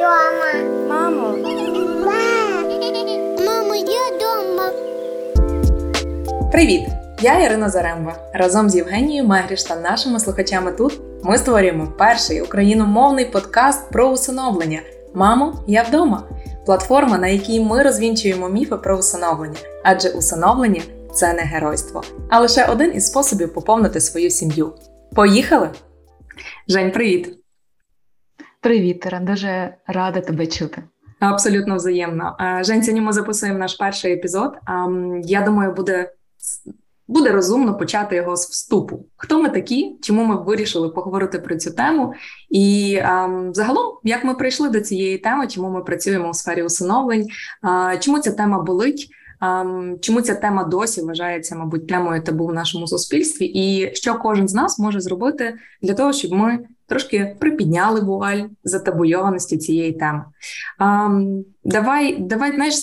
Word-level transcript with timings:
дома. 0.00 0.52
Мамо. 0.88 1.36
Мамо, 3.46 3.74
я 3.74 4.18
дома. 4.20 4.70
Привіт! 6.52 6.82
Я 7.20 7.44
Ірина 7.44 7.68
Заремба. 7.68 8.14
Разом 8.34 8.70
з 8.70 8.76
Євгенією 8.76 9.28
Мегріш 9.28 9.62
та 9.62 9.76
нашими 9.76 10.20
слухачами 10.20 10.72
тут 10.72 11.00
ми 11.22 11.38
створюємо 11.38 11.86
перший 11.98 12.42
україномовний 12.42 13.24
подкаст 13.24 13.90
про 13.90 14.08
усиновлення. 14.08 14.80
Мамо, 15.14 15.64
я 15.66 15.82
вдома. 15.82 16.22
Платформа, 16.66 17.18
на 17.18 17.28
якій 17.28 17.60
ми 17.60 17.82
розвінчуємо 17.82 18.48
міфи 18.48 18.76
про 18.76 18.98
усиновлення, 18.98 19.58
адже 19.84 20.08
усиновлення 20.08 20.82
це 21.14 21.32
не 21.32 21.42
геройство, 21.42 22.02
а 22.30 22.40
лише 22.40 22.64
один 22.64 22.94
із 22.94 23.06
способів 23.06 23.54
поповнити 23.54 24.00
свою 24.00 24.30
сім'ю. 24.30 24.72
Поїхали! 25.14 25.70
Жень, 26.68 26.90
привіт! 26.90 27.39
Привіт. 28.62 29.06
Дуже 29.22 29.74
рада 29.86 30.20
тебе 30.20 30.46
чути. 30.46 30.82
Абсолютно 31.20 31.76
взаємно. 31.76 32.36
Жень, 32.60 32.82
сьогодні 32.82 33.00
ми 33.00 33.12
записуємо 33.12 33.58
наш 33.58 33.74
перший 33.74 34.12
епізод. 34.12 34.52
Я 35.24 35.42
думаю, 35.42 35.72
буде 35.72 36.12
буде 37.08 37.30
розумно 37.30 37.76
почати 37.78 38.16
його 38.16 38.36
з 38.36 38.50
вступу. 38.50 39.06
Хто 39.16 39.42
ми 39.42 39.48
такі? 39.48 39.98
Чому 40.02 40.24
ми 40.24 40.42
вирішили 40.44 40.88
поговорити 40.88 41.38
про 41.38 41.56
цю 41.56 41.70
тему? 41.70 42.14
І 42.50 42.98
загалом, 43.52 43.98
як 44.04 44.24
ми 44.24 44.34
прийшли 44.34 44.68
до 44.68 44.80
цієї 44.80 45.18
теми, 45.18 45.46
чому 45.46 45.70
ми 45.70 45.82
працюємо 45.82 46.30
у 46.30 46.34
сфері 46.34 46.62
усиновлень? 46.62 47.26
Чому 48.00 48.18
ця 48.18 48.32
тема 48.32 48.62
болить? 48.62 49.08
Чому 50.00 50.20
ця 50.20 50.34
тема 50.34 50.64
досі 50.64 51.02
вважається, 51.02 51.56
мабуть, 51.56 51.88
темою 51.88 52.22
табу 52.22 52.46
в 52.46 52.54
нашому 52.54 52.86
суспільстві? 52.86 53.44
І 53.46 53.94
що 53.94 54.14
кожен 54.14 54.48
з 54.48 54.54
нас 54.54 54.78
може 54.78 55.00
зробити 55.00 55.54
для 55.82 55.94
того, 55.94 56.12
щоб 56.12 56.32
ми 56.32 56.58
трошки 56.90 57.36
припідняли 57.40 58.00
вуаль 58.00 58.42
затабуйованості 58.64 59.58
цієї 59.58 59.92
теми? 59.92 60.24
А, 60.78 61.10
Давай, 61.64 62.16
давай, 62.18 62.54
знаєш. 62.54 62.74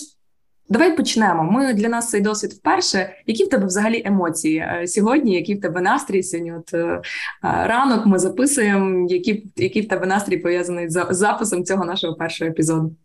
Давай 0.70 0.96
почнемо. 0.96 1.42
Ми 1.44 1.74
для 1.74 1.88
нас 1.88 2.10
цей 2.10 2.20
досвід 2.20 2.52
вперше. 2.52 3.10
Які 3.26 3.44
в 3.44 3.48
тебе 3.48 3.66
взагалі 3.66 4.02
емоції 4.04 4.58
е, 4.58 4.86
сьогодні? 4.86 5.34
Які 5.34 5.54
в 5.54 5.60
тебе 5.60 5.80
настрій 5.80 6.22
сьогодні? 6.22 6.52
От 6.52 6.74
е, 6.74 7.02
ранок 7.42 8.06
ми 8.06 8.18
записуємо. 8.18 9.06
Які 9.08 9.44
які 9.56 9.80
в 9.80 9.88
тебе 9.88 10.06
настрій 10.06 10.36
пов'язаний 10.36 10.88
з 10.88 11.06
записом 11.10 11.64
цього 11.64 11.84
нашого 11.84 12.14
першого 12.14 12.50
епізоду? 12.50 12.96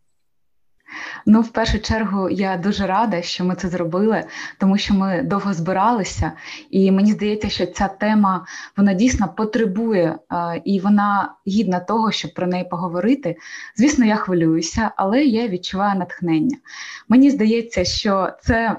Ну, 1.25 1.41
в 1.41 1.49
першу 1.49 1.79
чергу, 1.79 2.29
я 2.29 2.57
дуже 2.57 2.87
рада, 2.87 3.21
що 3.21 3.45
ми 3.45 3.55
це 3.55 3.67
зробили, 3.67 4.23
тому 4.59 4.77
що 4.77 4.93
ми 4.93 5.21
довго 5.23 5.53
збиралися, 5.53 6.31
і 6.69 6.91
мені 6.91 7.11
здається, 7.11 7.49
що 7.49 7.65
ця 7.65 7.87
тема 7.87 8.45
вона 8.77 8.93
дійсно 8.93 9.27
потребує 9.37 10.17
і 10.65 10.79
вона 10.79 11.33
гідна 11.47 11.79
того, 11.79 12.11
щоб 12.11 12.33
про 12.33 12.47
неї 12.47 12.63
поговорити. 12.63 13.35
Звісно, 13.75 14.05
я 14.05 14.15
хвилююся, 14.15 14.91
але 14.95 15.23
я 15.23 15.47
відчуваю 15.47 15.99
натхнення. 15.99 16.57
Мені 17.09 17.29
здається, 17.29 17.83
що 17.83 18.29
це 18.41 18.75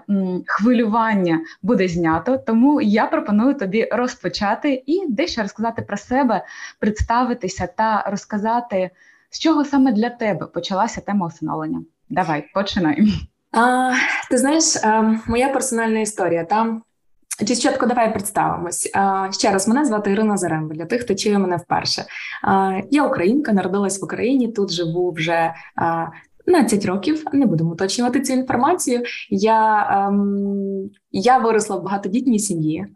хвилювання 0.47 1.41
буде 1.63 1.89
знято, 1.89 2.39
тому 2.39 2.81
я 2.81 3.07
пропоную 3.07 3.55
тобі 3.55 3.89
розпочати 3.93 4.83
і 4.87 5.07
дещо 5.09 5.43
розказати 5.43 5.83
про 5.83 5.97
себе, 5.97 6.45
представитися 6.79 7.67
та 7.67 8.05
розказати, 8.11 8.91
з 9.31 9.39
чого 9.39 9.65
саме 9.65 9.93
для 9.93 10.11
тебе 10.11 10.47
почалася 10.47 11.01
тема 11.01 11.27
усиновлення. 11.27 11.85
Давай, 12.09 12.45
починаємо. 12.55 13.09
А, 13.53 13.93
Ти 14.31 14.39
знаєш, 14.39 14.65
моя 15.27 15.49
персональна 15.49 16.01
історія 16.01 16.45
там. 16.45 16.83
Чи 17.39 17.55
спочатку 17.55 17.87
давай 17.87 18.13
представимось. 18.13 18.91
Ще 19.31 19.51
раз, 19.51 19.69
мене 19.69 19.85
звати 19.85 20.11
Ірина 20.11 20.37
Заремба, 20.37 20.75
для 20.75 20.85
тих, 20.85 21.03
хто 21.03 21.15
чує 21.15 21.39
мене 21.39 21.57
вперше. 21.57 22.05
Я 22.91 23.07
українка, 23.07 23.53
народилась 23.53 24.01
в 24.01 24.05
Україні, 24.05 24.49
тут 24.49 24.73
живу 24.73 25.13
вже 25.13 25.55
а, 25.77 26.07
15 26.47 26.87
років, 26.87 27.25
не 27.33 27.47
будемо 27.47 27.71
уточнювати 27.71 28.21
цю 28.21 28.33
інформацію. 28.33 29.03
Я 29.31 29.89
ем, 30.09 30.91
я 31.21 31.39
виросла 31.39 31.77
в 31.77 31.83
багатодітній 31.83 32.39
сім'ї 32.39 32.87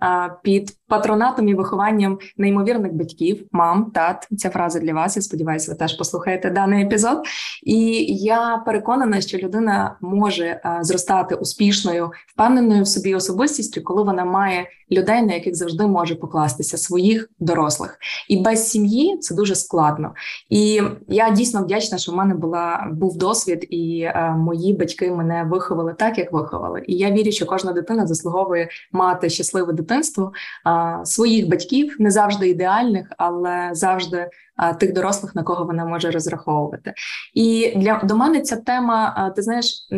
під 0.42 0.76
патронатом 0.88 1.48
і 1.48 1.54
вихованням 1.54 2.18
неймовірних 2.36 2.92
батьків, 2.92 3.46
мам, 3.52 3.90
тат. 3.94 4.28
Ця 4.38 4.50
фраза 4.50 4.80
для 4.80 4.94
вас. 4.94 5.16
Я 5.16 5.22
сподіваюся, 5.22 5.72
ви 5.72 5.78
теж 5.78 5.98
послухаєте 5.98 6.50
даний 6.50 6.84
епізод. 6.84 7.18
І 7.62 8.04
я 8.16 8.62
переконана, 8.66 9.20
що 9.20 9.38
людина 9.38 9.96
може 10.00 10.60
зростати 10.80 11.34
успішною, 11.34 12.10
впевненою 12.26 12.82
в 12.82 12.88
собі 12.88 13.14
особистістю, 13.14 13.82
коли 13.82 14.02
вона 14.02 14.24
має 14.24 14.66
людей, 14.92 15.22
на 15.22 15.34
яких 15.34 15.54
завжди 15.54 15.86
може 15.86 16.14
покластися 16.14 16.78
своїх 16.78 17.30
дорослих. 17.38 17.98
І 18.28 18.36
без 18.36 18.68
сім'ї 18.68 19.18
це 19.18 19.34
дуже 19.34 19.54
складно. 19.54 20.14
І 20.48 20.80
я 21.08 21.30
дійсно 21.30 21.62
вдячна, 21.62 21.98
що 21.98 22.12
в 22.12 22.16
мене 22.16 22.34
була 22.34 22.88
був 22.92 23.18
досвід, 23.18 23.66
і 23.70 24.08
мої 24.36 24.72
батьки 24.72 25.10
мене 25.10 25.44
виховали 25.50 25.94
так, 25.98 26.18
як 26.18 26.32
виховали. 26.32 26.82
І 26.86 26.96
я 26.96 27.10
вірю, 27.10 27.32
що 27.32 27.46
кожна 27.46 27.72
дитина 27.72 28.06
заслуговує 28.08 28.68
мати 28.92 29.30
щасливе 29.30 29.72
дитинство 29.72 30.32
а, 30.64 31.00
своїх 31.04 31.48
батьків, 31.48 31.96
не 31.98 32.10
завжди 32.10 32.48
ідеальних, 32.48 33.06
але 33.18 33.70
завжди 33.72 34.28
а, 34.56 34.72
тих 34.72 34.92
дорослих, 34.92 35.34
на 35.34 35.42
кого 35.42 35.64
вона 35.64 35.84
може 35.84 36.10
розраховувати. 36.10 36.92
І 37.34 37.72
для 37.76 38.00
до 38.04 38.16
мене 38.16 38.40
ця 38.40 38.56
тема, 38.56 39.32
ти 39.36 39.42
знаєш, 39.42 39.88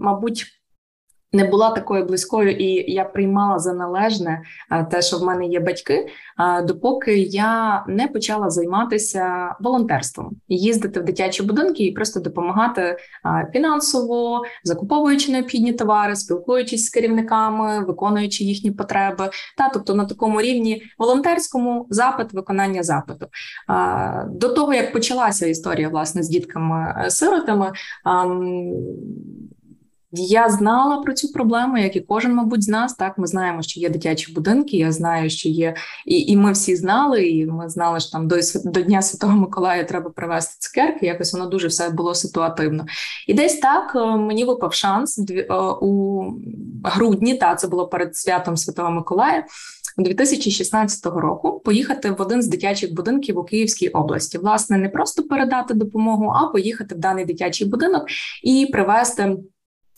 мабуть. 0.00 0.59
Не 1.32 1.44
була 1.44 1.70
такою 1.70 2.04
близькою, 2.04 2.50
і 2.50 2.92
я 2.92 3.04
приймала 3.04 3.58
за 3.58 3.72
належне 3.72 4.42
те, 4.90 5.02
що 5.02 5.18
в 5.18 5.24
мене 5.24 5.46
є 5.46 5.60
батьки, 5.60 6.08
допоки 6.64 7.18
я 7.18 7.84
не 7.88 8.08
почала 8.08 8.50
займатися 8.50 9.54
волонтерством, 9.60 10.30
їздити 10.48 11.00
в 11.00 11.04
дитячі 11.04 11.42
будинки 11.42 11.84
і 11.84 11.92
просто 11.92 12.20
допомагати 12.20 12.96
фінансово, 13.52 14.42
закуповуючи 14.64 15.32
необхідні 15.32 15.72
товари, 15.72 16.16
спілкуючись 16.16 16.84
з 16.84 16.90
керівниками, 16.90 17.84
виконуючи 17.84 18.44
їхні 18.44 18.70
потреби, 18.70 19.30
та 19.56 19.68
тобто 19.68 19.94
на 19.94 20.04
такому 20.04 20.40
рівні 20.40 20.82
волонтерському 20.98 21.86
запит, 21.90 22.32
виконання 22.32 22.82
запиту. 22.82 23.26
До 24.28 24.48
того 24.48 24.74
як 24.74 24.92
почалася 24.92 25.46
історія 25.46 25.88
власне 25.88 26.22
з 26.22 26.30
дітками-сиротами. 26.30 27.72
Я 30.12 30.48
знала 30.48 31.02
про 31.02 31.12
цю 31.12 31.32
проблему, 31.32 31.78
як 31.78 31.96
і 31.96 32.00
кожен, 32.00 32.34
мабуть, 32.34 32.64
з 32.64 32.68
нас. 32.68 32.94
Так, 32.94 33.18
ми 33.18 33.26
знаємо, 33.26 33.62
що 33.62 33.80
є 33.80 33.88
дитячі 33.88 34.32
будинки. 34.32 34.76
Я 34.76 34.92
знаю, 34.92 35.30
що 35.30 35.48
є, 35.48 35.74
і 36.06 36.20
і 36.20 36.36
ми 36.36 36.52
всі 36.52 36.76
знали. 36.76 37.28
І 37.28 37.46
ми 37.46 37.68
знали, 37.68 38.00
що 38.00 38.10
там 38.10 38.28
до 38.28 38.36
до 38.64 38.80
Дня 38.80 39.02
Святого 39.02 39.36
Миколая 39.36 39.84
треба 39.84 40.10
привезти 40.10 40.56
цукерки. 40.58 41.06
Якось 41.06 41.32
воно 41.32 41.46
дуже 41.46 41.68
все 41.68 41.90
було 41.90 42.14
ситуативно. 42.14 42.86
І 43.26 43.34
десь 43.34 43.58
так 43.58 43.92
е, 43.96 44.16
мені 44.16 44.44
випав 44.44 44.74
шанс 44.74 45.18
е, 45.30 45.46
у 45.80 46.24
грудні. 46.84 47.34
Та 47.34 47.54
це 47.54 47.68
було 47.68 47.88
перед 47.88 48.16
святом 48.16 48.56
Святого 48.56 48.90
Миколая. 48.90 49.44
2016 49.98 51.06
року 51.06 51.60
поїхати 51.64 52.10
в 52.10 52.22
один 52.22 52.42
з 52.42 52.46
дитячих 52.46 52.94
будинків 52.94 53.38
у 53.38 53.44
Київській 53.44 53.88
області. 53.88 54.38
Власне, 54.38 54.78
не 54.78 54.88
просто 54.88 55.22
передати 55.22 55.74
допомогу, 55.74 56.32
а 56.36 56.46
поїхати 56.46 56.94
в 56.94 56.98
даний 56.98 57.24
дитячий 57.24 57.68
будинок 57.68 58.04
і 58.42 58.68
привезти. 58.72 59.36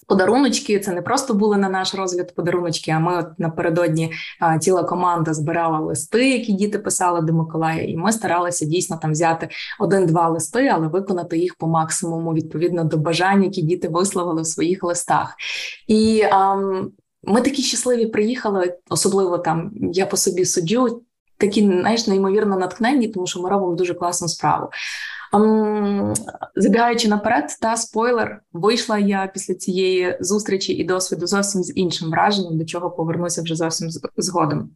Подаруночки 0.07 0.81
це 0.81 0.93
не 0.93 1.03
просто 1.03 1.35
були 1.35 1.57
на 1.57 1.69
наш 1.69 1.95
розгляд 1.95 2.35
подаруночки. 2.35 2.91
А 2.91 2.99
ми 2.99 3.19
от 3.19 3.39
напередодні 3.39 4.13
а, 4.41 4.59
ціла 4.59 4.85
команда 4.85 5.35
збирала 5.35 5.79
листи, 5.79 6.31
які 6.31 6.53
діти 6.53 6.79
писали 6.79 7.21
до 7.21 7.33
Миколая, 7.33 7.83
і 7.83 7.97
ми 7.97 8.13
старалися 8.13 8.65
дійсно 8.65 8.99
там 9.03 9.13
взяти 9.13 9.49
один-два 9.81 10.29
листи, 10.29 10.69
але 10.69 10.89
виконати 10.89 11.39
їх 11.39 11.55
по 11.55 11.67
максимуму 11.67 12.35
відповідно 12.35 12.85
до 12.85 12.97
бажань, 12.97 13.45
які 13.45 13.63
діти 13.63 13.89
висловили 13.89 14.43
в 14.43 14.47
своїх 14.47 14.85
листах. 14.85 15.35
І 15.89 16.23
а, 16.31 16.57
ми 17.25 17.41
такі 17.41 17.63
щасливі 17.63 18.07
приїхали, 18.07 18.79
особливо 18.91 19.39
там 19.39 19.71
я 19.93 20.07
по 20.07 20.17
собі 20.17 20.45
суджу. 20.45 21.03
Такі 21.37 21.61
знаєш, 21.61 22.07
неймовірно 22.07 22.59
натхненні, 22.59 23.09
тому 23.09 23.27
що 23.27 23.43
ми 23.43 23.51
робимо 23.51 23.75
дуже 23.75 23.95
класну 23.95 24.29
справу. 24.29 24.69
Забігаючи 26.57 27.09
наперед, 27.09 27.45
та 27.61 27.77
спойлер, 27.77 28.43
вийшла 28.53 28.99
я 28.99 29.31
після 29.35 29.55
цієї 29.55 30.17
зустрічі 30.21 30.73
і 30.73 30.85
досвіду 30.85 31.27
зовсім 31.27 31.63
з 31.63 31.73
іншим 31.77 32.11
враженням, 32.11 32.59
до 32.59 32.65
чого 32.65 32.91
повернуся 32.91 33.43
вже 33.43 33.57
зовсім 33.57 33.89
згодом. 34.17 34.71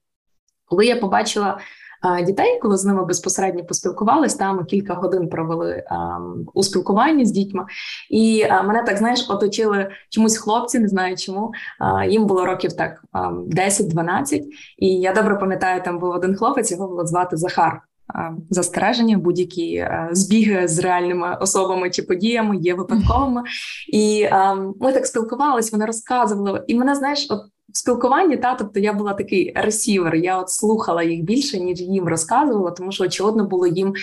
Коли 0.64 0.86
я 0.86 0.96
побачила 0.96 1.58
дітей, 2.26 2.58
коли 2.62 2.76
з 2.76 2.84
ними 2.84 3.04
безпосередньо 3.04 3.64
поспілкувались, 3.64 4.34
там 4.34 4.64
кілька 4.64 4.94
годин 4.94 5.28
провели 5.28 5.84
у 6.54 6.62
спілкуванні 6.62 7.24
з 7.24 7.30
дітьми, 7.30 7.64
і 8.10 8.44
мене 8.64 8.82
так 8.82 8.96
знаєш, 8.96 9.26
оточили 9.30 9.90
чомусь 10.10 10.38
хлопці, 10.38 10.78
не 10.78 10.88
знаю 10.88 11.16
чому. 11.16 11.52
Їм 12.08 12.26
було 12.26 12.46
років 12.46 12.72
так 12.72 13.04
10-12, 13.14 14.42
І 14.78 14.88
я 14.88 15.12
добре 15.12 15.36
пам'ятаю, 15.36 15.82
там 15.82 15.98
був 15.98 16.10
один 16.10 16.36
хлопець, 16.36 16.70
його 16.70 16.88
було 16.88 17.06
звати 17.06 17.36
Захар. 17.36 17.82
Застереження, 18.50 19.18
будь-які 19.18 19.88
збіги 20.10 20.68
з 20.68 20.78
реальними 20.78 21.38
особами 21.40 21.90
чи 21.90 22.02
подіями 22.02 22.56
є 22.56 22.74
випадковими. 22.74 23.42
І 23.92 24.28
а, 24.30 24.54
ми 24.54 24.92
так 24.92 25.06
спілкувалися, 25.06 25.70
вони 25.72 25.86
розказували. 25.86 26.64
І 26.66 26.74
мене 26.74 26.94
знаєш, 26.94 27.26
от 27.30 27.40
в 27.68 27.78
спілкуванні, 27.78 28.36
та 28.36 28.54
тобто 28.54 28.80
я 28.80 28.92
була 28.92 29.14
такий 29.14 29.52
ресівер. 29.56 30.14
Я 30.14 30.38
от 30.38 30.50
слухала 30.50 31.02
їх 31.02 31.24
більше, 31.24 31.60
ніж 31.60 31.80
їм 31.80 32.08
розказувала, 32.08 32.70
тому 32.70 32.92
що 32.92 33.04
очевидно 33.04 33.44
було 33.44 33.66
їм 33.66 33.94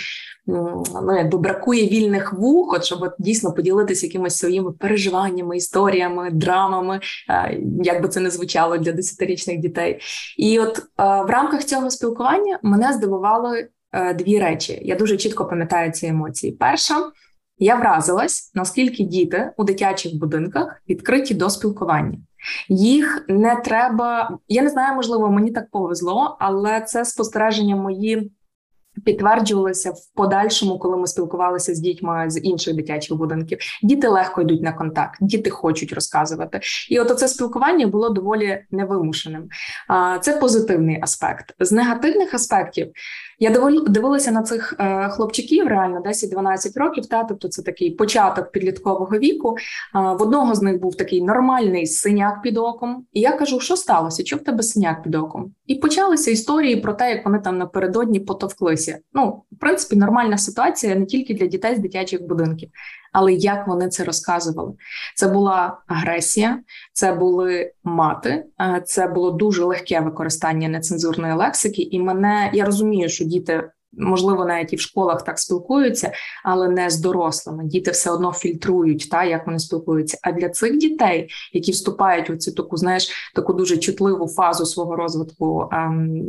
ну, 0.48 0.84
якби 1.18 1.38
бракує 1.38 1.88
вільних 1.88 2.34
вух, 2.34 2.74
от, 2.74 2.84
щоб 2.84 3.02
от, 3.02 3.14
дійсно 3.20 3.54
поділитися 3.54 4.06
якимись 4.06 4.38
своїми 4.38 4.72
переживаннями, 4.72 5.58
історіями, 5.58 6.32
драмами, 6.32 7.00
як 7.84 8.02
би 8.02 8.10
це 8.10 8.20
не 8.20 8.30
звучало 8.30 8.78
для 8.78 8.92
десятирічних 8.92 9.60
дітей. 9.60 10.00
І 10.38 10.60
от 10.60 10.78
в 10.98 11.30
рамках 11.30 11.64
цього 11.64 11.92
спілкування 11.92 12.60
мене 12.64 12.94
здивували 12.94 13.60
е, 13.60 13.70
дві 14.16 14.40
речі. 14.40 14.80
Я 14.84 14.96
дуже 14.96 15.18
чітко 15.18 15.46
пам'ятаю 15.46 15.92
ці 15.92 16.08
емоції. 16.08 16.52
Перша. 16.54 16.96
Я 17.58 17.76
вразилась, 17.76 18.52
наскільки 18.56 19.04
діти 19.04 19.52
у 19.58 19.64
дитячих 19.64 20.16
будинках 20.20 20.82
відкриті 20.90 21.34
до 21.34 21.50
спілкування. 21.50 22.18
Їх 22.70 23.26
не 23.28 23.56
треба. 23.56 24.38
Я 24.48 24.62
не 24.62 24.70
знаю, 24.70 24.96
можливо, 24.96 25.30
мені 25.30 25.52
так 25.52 25.70
повезло, 25.72 26.38
але 26.40 26.82
це 26.82 27.06
спостереження 27.06 27.76
мої 27.76 28.32
підтверджувалося 29.06 29.92
в 29.92 30.16
подальшому, 30.16 30.80
коли 30.80 30.98
ми 30.98 31.08
спілкувалися 31.08 31.76
з 31.76 31.80
дітьми 31.80 32.26
з 32.28 32.40
інших 32.40 32.76
дитячих 32.76 33.18
будинків. 33.18 33.58
Діти 33.84 34.08
легко 34.08 34.42
йдуть 34.42 34.62
на 34.62 34.74
контакт, 34.74 35.18
діти 35.22 35.50
хочуть 35.50 35.94
розказувати. 35.94 36.60
І 36.90 37.00
от 37.00 37.20
це 37.20 37.28
спілкування 37.28 37.88
було 37.88 38.10
доволі 38.10 38.66
невимушеним. 38.72 39.50
Це 40.22 40.38
позитивний 40.38 41.00
аспект. 41.02 41.56
З 41.60 41.72
негативних 41.72 42.34
аспектів 42.34 42.92
я 43.40 43.50
дивилася 43.88 44.32
на 44.32 44.44
цих 44.44 44.76
е, 44.80 45.10
хлопчиків, 45.10 45.68
реально 45.68 46.02
10-12 46.02 46.80
років. 46.80 47.06
Та 47.06 47.24
тобто 47.24 47.48
це 47.48 47.62
такий 47.62 47.92
початок 47.92 48.52
підліткового 48.52 49.18
віку. 49.18 49.58
В 49.94 50.22
одного 50.22 50.56
з 50.56 50.62
них 50.62 50.82
був 50.82 50.96
такий 50.96 51.22
нормальний 51.22 51.88
синяк 51.88 52.42
під 52.42 52.58
оком. 52.58 53.06
І 53.14 53.20
я 53.22 53.32
кажу, 53.32 53.60
що 53.60 53.76
сталося? 53.76 54.24
Чого 54.24 54.42
в 54.42 54.46
тебе 54.46 54.64
синяк 54.64 55.04
під 55.04 55.16
оком? 55.16 55.54
І 55.68 55.76
почалися 55.76 56.32
історії 56.32 56.76
про 56.76 56.94
те, 56.94 57.10
як 57.10 57.26
вони 57.26 57.40
там 57.40 57.58
напередодні 57.58 58.20
потовклися. 58.84 59.00
Ну, 59.14 59.44
в 59.52 59.60
принципі, 59.60 59.96
нормальна 59.96 60.38
ситуація 60.38 60.96
не 60.96 61.06
тільки 61.06 61.34
для 61.34 61.48
дітей 61.48 61.76
з 61.76 61.80
дитячих 61.80 62.28
будинків 62.28 62.70
але 63.14 63.34
як 63.34 63.68
вони 63.68 63.90
це 63.90 64.04
розказували? 64.04 64.74
Це 65.16 65.28
була 65.28 65.78
агресія, 65.88 66.60
це 66.94 67.14
були 67.14 67.72
мати, 67.84 68.46
е, 68.62 68.82
це 68.86 69.08
було 69.08 69.32
дуже 69.32 69.64
легке 69.64 70.00
використання 70.00 70.70
нецензурної 70.70 71.34
лексики. 71.34 71.82
І 71.82 72.00
мене 72.00 72.52
я 72.54 72.66
розумію, 72.66 73.10
що 73.10 73.26
діти. 73.26 73.70
Можливо, 73.98 74.46
навіть 74.46 74.74
і 74.74 74.76
в 74.76 74.80
школах 74.80 75.24
так 75.24 75.40
спілкуються, 75.40 76.12
але 76.44 76.70
не 76.70 76.90
з 76.90 77.00
дорослими. 77.00 77.64
Діти 77.66 77.92
все 77.92 78.12
одно 78.12 78.32
фільтрують, 78.32 79.10
та 79.12 79.24
як 79.24 79.46
вони 79.46 79.60
спілкуються. 79.60 80.18
А 80.24 80.32
для 80.32 80.50
цих 80.50 80.78
дітей, 80.78 81.30
які 81.54 81.72
вступають 81.72 82.30
у 82.30 82.36
цю 82.36 82.52
таку, 82.52 82.78
знаєш, 82.78 83.32
таку 83.36 83.54
дуже 83.54 83.78
чутливу 83.78 84.28
фазу 84.28 84.66
свого 84.66 84.96
розвитку 84.96 85.70
ем, 85.72 86.28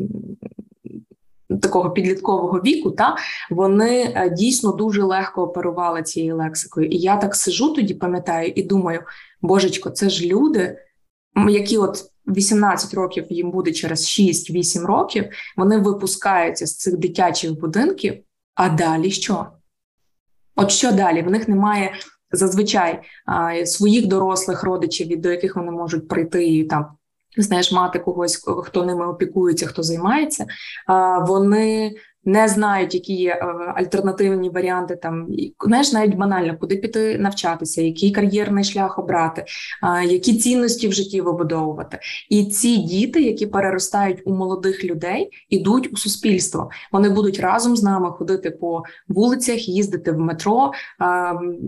такого 1.62 1.90
підліткового 1.90 2.58
віку, 2.58 2.90
та 2.90 3.16
вони 3.50 4.12
е, 4.14 4.30
дійсно 4.30 4.72
дуже 4.72 5.02
легко 5.02 5.42
оперували 5.42 6.02
цією 6.02 6.36
лексикою. 6.36 6.86
І 6.86 6.96
я 6.96 7.16
так 7.16 7.36
сижу 7.36 7.72
тоді, 7.74 7.94
пам'ятаю, 7.94 8.52
і 8.56 8.62
думаю, 8.62 9.00
божечко, 9.42 9.90
це 9.90 10.08
ж 10.08 10.26
люди, 10.26 10.78
які 11.48 11.78
от 11.78 12.04
18 12.26 12.94
років 12.94 13.26
їм 13.30 13.50
буде 13.50 13.72
через 13.72 14.20
6-8 14.20 14.86
років, 14.86 15.24
вони 15.56 15.78
випускаються 15.78 16.66
з 16.66 16.76
цих 16.76 16.98
дитячих 16.98 17.60
будинків. 17.60 18.14
А 18.54 18.68
далі 18.68 19.10
що? 19.10 19.46
От 20.56 20.70
що 20.70 20.92
далі? 20.92 21.22
В 21.22 21.30
них 21.30 21.48
немає 21.48 21.92
зазвичай 22.32 23.02
своїх 23.64 24.06
дорослих 24.06 24.64
родичів, 24.64 25.20
до 25.20 25.30
яких 25.30 25.56
вони 25.56 25.70
можуть 25.70 26.08
прийти 26.08 26.46
і 26.46 26.64
там 26.64 26.86
знаєш, 27.36 27.72
мати 27.72 27.98
когось, 27.98 28.44
хто 28.64 28.84
ними 28.84 29.06
опікується, 29.06 29.66
хто 29.66 29.82
займається, 29.82 30.46
вони 31.20 31.94
не 32.24 32.48
знають, 32.48 32.94
які 32.94 33.14
є 33.14 33.30
е, 33.30 33.44
альтернативні 33.74 34.50
варіанти. 34.50 34.96
Там 34.96 35.28
знаєш, 35.66 35.92
навіть 35.92 36.14
банально, 36.14 36.56
куди 36.60 36.76
піти 36.76 37.18
навчатися, 37.18 37.82
який 37.82 38.10
кар'єрний 38.10 38.64
шлях 38.64 38.98
обрати, 38.98 39.44
які 40.08 40.34
цінності 40.38 40.88
в 40.88 40.92
житті 40.92 41.20
вибудовувати. 41.20 41.98
І 42.30 42.44
ці 42.44 42.76
діти, 42.76 43.22
які 43.22 43.46
переростають 43.46 44.22
у 44.24 44.34
молодих 44.34 44.84
людей, 44.84 45.30
ідуть 45.48 45.92
у 45.92 45.96
суспільство. 45.96 46.70
Вони 46.92 47.08
будуть 47.08 47.40
разом 47.40 47.76
з 47.76 47.82
нами 47.82 48.10
ходити 48.10 48.50
по 48.50 48.82
вулицях, 49.08 49.68
їздити 49.68 50.12
в 50.12 50.18
метро. 50.18 50.72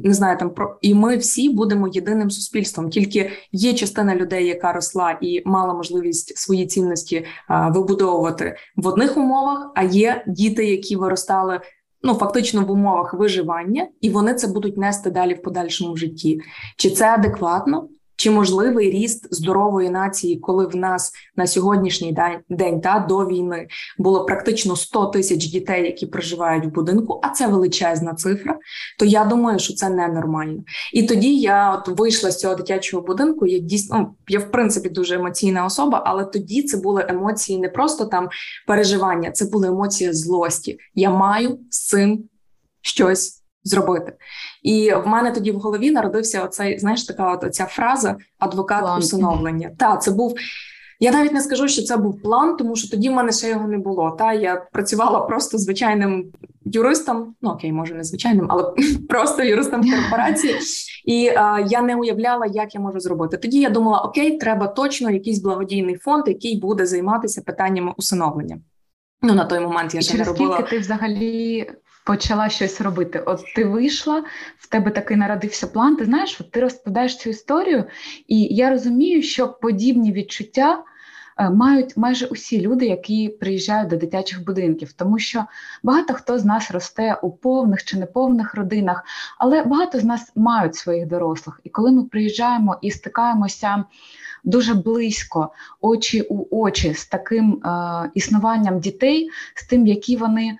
Не 0.04 0.14
знаю, 0.14 0.38
там 0.38 0.50
про 0.50 0.78
і 0.80 0.94
ми 0.94 1.16
всі 1.16 1.48
будемо 1.48 1.88
єдиним 1.88 2.30
суспільством. 2.30 2.90
Тільки 2.90 3.30
є 3.52 3.74
частина 3.74 4.16
людей, 4.16 4.46
яка 4.46 4.72
росла 4.72 5.18
і 5.20 5.42
мала 5.44 5.74
можливість 5.74 6.38
свої 6.38 6.66
цінності 6.66 7.24
вибудовувати 7.48 8.56
в 8.76 8.86
одних 8.86 9.16
умовах, 9.16 9.72
а 9.74 9.82
є 9.82 10.24
діти 10.26 10.45
діти, 10.48 10.66
які 10.66 10.96
виростали 10.96 11.60
ну 12.02 12.14
фактично 12.14 12.64
в 12.64 12.70
умовах 12.70 13.14
виживання, 13.14 13.88
і 14.00 14.10
вони 14.10 14.34
це 14.34 14.48
будуть 14.48 14.76
нести 14.76 15.10
далі 15.10 15.34
в 15.34 15.42
подальшому 15.42 15.96
житті. 15.96 16.40
Чи 16.76 16.90
це 16.90 17.14
адекватно? 17.14 17.88
Чи 18.16 18.30
можливий 18.30 18.90
ріст 18.90 19.34
здорової 19.34 19.90
нації, 19.90 20.36
коли 20.36 20.66
в 20.66 20.76
нас 20.76 21.12
на 21.36 21.46
сьогоднішній 21.46 22.16
день 22.48 22.80
та 22.80 23.06
до 23.08 23.26
війни 23.26 23.68
було 23.98 24.24
практично 24.24 24.76
100 24.76 25.06
тисяч 25.06 25.46
дітей, 25.46 25.84
які 25.84 26.06
проживають 26.06 26.66
в 26.66 26.68
будинку, 26.68 27.20
а 27.22 27.28
це 27.28 27.46
величезна 27.46 28.14
цифра, 28.14 28.58
то 28.98 29.04
я 29.04 29.24
думаю, 29.24 29.58
що 29.58 29.74
це 29.74 29.88
ненормально. 29.88 30.62
І 30.92 31.02
тоді 31.02 31.36
я 31.36 31.74
от 31.74 31.98
вийшла 31.98 32.30
з 32.30 32.38
цього 32.38 32.54
дитячого 32.54 33.02
будинку. 33.02 33.46
Я 33.46 33.58
дійсно 33.58 33.98
ну, 33.98 34.14
я 34.28 34.38
в 34.38 34.50
принципі 34.50 34.88
дуже 34.88 35.14
емоційна 35.14 35.64
особа, 35.64 36.02
але 36.06 36.24
тоді 36.24 36.62
це 36.62 36.76
були 36.76 37.06
емоції 37.08 37.58
не 37.58 37.68
просто 37.68 38.04
там 38.04 38.28
переживання, 38.66 39.30
це 39.30 39.44
були 39.44 39.68
емоції 39.68 40.12
злості. 40.12 40.78
Я 40.94 41.10
маю 41.10 41.58
з 41.70 41.86
цим 41.86 42.24
щось 42.82 43.42
зробити. 43.66 44.12
І 44.62 44.92
в 45.04 45.06
мене 45.06 45.30
тоді 45.30 45.52
в 45.52 45.58
голові 45.58 45.90
народився 45.90 46.44
оцей, 46.44 46.78
знаєш, 46.78 47.04
така 47.04 47.32
от 47.32 47.44
оця 47.44 47.66
фраза 47.66 48.16
адвокат 48.38 48.80
план. 48.80 48.98
усиновлення. 48.98 49.70
Та 49.78 49.96
це 49.96 50.10
був. 50.10 50.34
Я 51.00 51.12
навіть 51.12 51.32
не 51.32 51.40
скажу, 51.40 51.68
що 51.68 51.82
це 51.82 51.96
був 51.96 52.22
план, 52.22 52.56
тому 52.56 52.76
що 52.76 52.90
тоді 52.90 53.08
в 53.08 53.12
мене 53.12 53.32
ще 53.32 53.48
його 53.48 53.68
не 53.68 53.78
було. 53.78 54.10
Та 54.10 54.32
я 54.32 54.56
працювала 54.72 55.20
просто 55.20 55.58
звичайним 55.58 56.32
юристом, 56.64 57.34
ну 57.42 57.50
окей, 57.50 57.72
може 57.72 57.94
не 57.94 58.04
звичайним, 58.04 58.46
але 58.48 58.72
просто 59.08 59.42
юристом 59.42 59.82
в 59.82 59.90
корпорації. 59.90 60.54
І 61.04 61.28
а, 61.28 61.66
я 61.68 61.82
не 61.82 61.96
уявляла, 61.96 62.46
як 62.46 62.74
я 62.74 62.80
можу 62.80 63.00
зробити. 63.00 63.36
Тоді 63.36 63.60
я 63.60 63.70
думала: 63.70 64.00
окей, 64.00 64.38
треба 64.38 64.66
точно 64.66 65.10
якийсь 65.10 65.38
благодійний 65.42 65.96
фонд, 65.96 66.24
який 66.28 66.60
буде 66.60 66.86
займатися 66.86 67.42
питаннями 67.46 67.92
усиновлення. 67.96 68.58
Ну 69.22 69.34
на 69.34 69.44
той 69.44 69.60
момент 69.60 69.94
я 69.94 70.00
І 70.00 70.02
ще 70.02 70.12
через 70.12 70.26
не 70.26 70.32
робила. 70.32 70.54
скільки 70.54 70.70
ти 70.70 70.78
взагалі 70.78 71.66
почала 72.06 72.48
щось 72.48 72.80
робити. 72.80 73.22
От 73.26 73.40
ти 73.54 73.64
вийшла, 73.64 74.24
в 74.58 74.68
тебе 74.68 74.90
такий 74.90 75.16
народився 75.16 75.66
план. 75.66 75.96
Ти 75.96 76.04
знаєш, 76.04 76.40
от 76.40 76.50
ти 76.50 76.60
розповідаєш 76.60 77.16
цю 77.16 77.30
історію, 77.30 77.84
і 78.28 78.42
я 78.42 78.70
розумію, 78.70 79.22
що 79.22 79.48
подібні 79.48 80.12
відчуття. 80.12 80.84
Е, 81.38 81.50
мають 81.50 81.96
майже 81.96 82.26
усі 82.26 82.60
люди, 82.60 82.86
які 82.86 83.28
приїжджають 83.28 83.88
до 83.88 83.96
дитячих 83.96 84.44
будинків, 84.44 84.92
тому 84.92 85.18
що 85.18 85.44
багато 85.82 86.14
хто 86.14 86.38
з 86.38 86.44
нас 86.44 86.70
росте 86.70 87.18
у 87.22 87.30
повних 87.30 87.84
чи 87.84 87.98
неповних 87.98 88.54
родинах, 88.54 89.04
але 89.38 89.62
багато 89.62 90.00
з 90.00 90.04
нас 90.04 90.32
мають 90.34 90.74
своїх 90.74 91.06
дорослих. 91.06 91.60
І 91.64 91.68
коли 91.68 91.92
ми 91.92 92.04
приїжджаємо 92.04 92.78
і 92.82 92.90
стикаємося 92.90 93.84
дуже 94.44 94.74
близько, 94.74 95.52
очі 95.80 96.20
у 96.20 96.62
очі 96.62 96.94
з 96.94 97.06
таким 97.06 97.52
е, 97.52 98.10
існуванням 98.14 98.80
дітей, 98.80 99.30
з 99.54 99.66
тим, 99.66 99.86
які 99.86 100.16
вони 100.16 100.58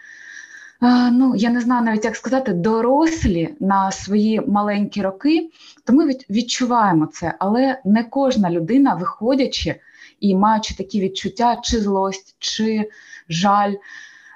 ну 1.12 1.34
я 1.36 1.50
не 1.50 1.60
знаю 1.60 1.84
навіть 1.84 2.04
як 2.04 2.16
сказати, 2.16 2.52
дорослі 2.52 3.54
на 3.60 3.92
свої 3.92 4.40
маленькі 4.40 5.02
роки, 5.02 5.50
то 5.84 5.92
ми 5.92 6.06
відчуваємо 6.30 7.06
це, 7.06 7.34
але 7.38 7.80
не 7.84 8.04
кожна 8.04 8.50
людина, 8.50 8.94
виходячи 8.94 9.80
і 10.20 10.34
маючи 10.34 10.74
такі 10.74 11.00
відчуття, 11.00 11.56
чи 11.62 11.80
злость, 11.80 12.36
чи 12.38 12.90
жаль. 13.28 13.74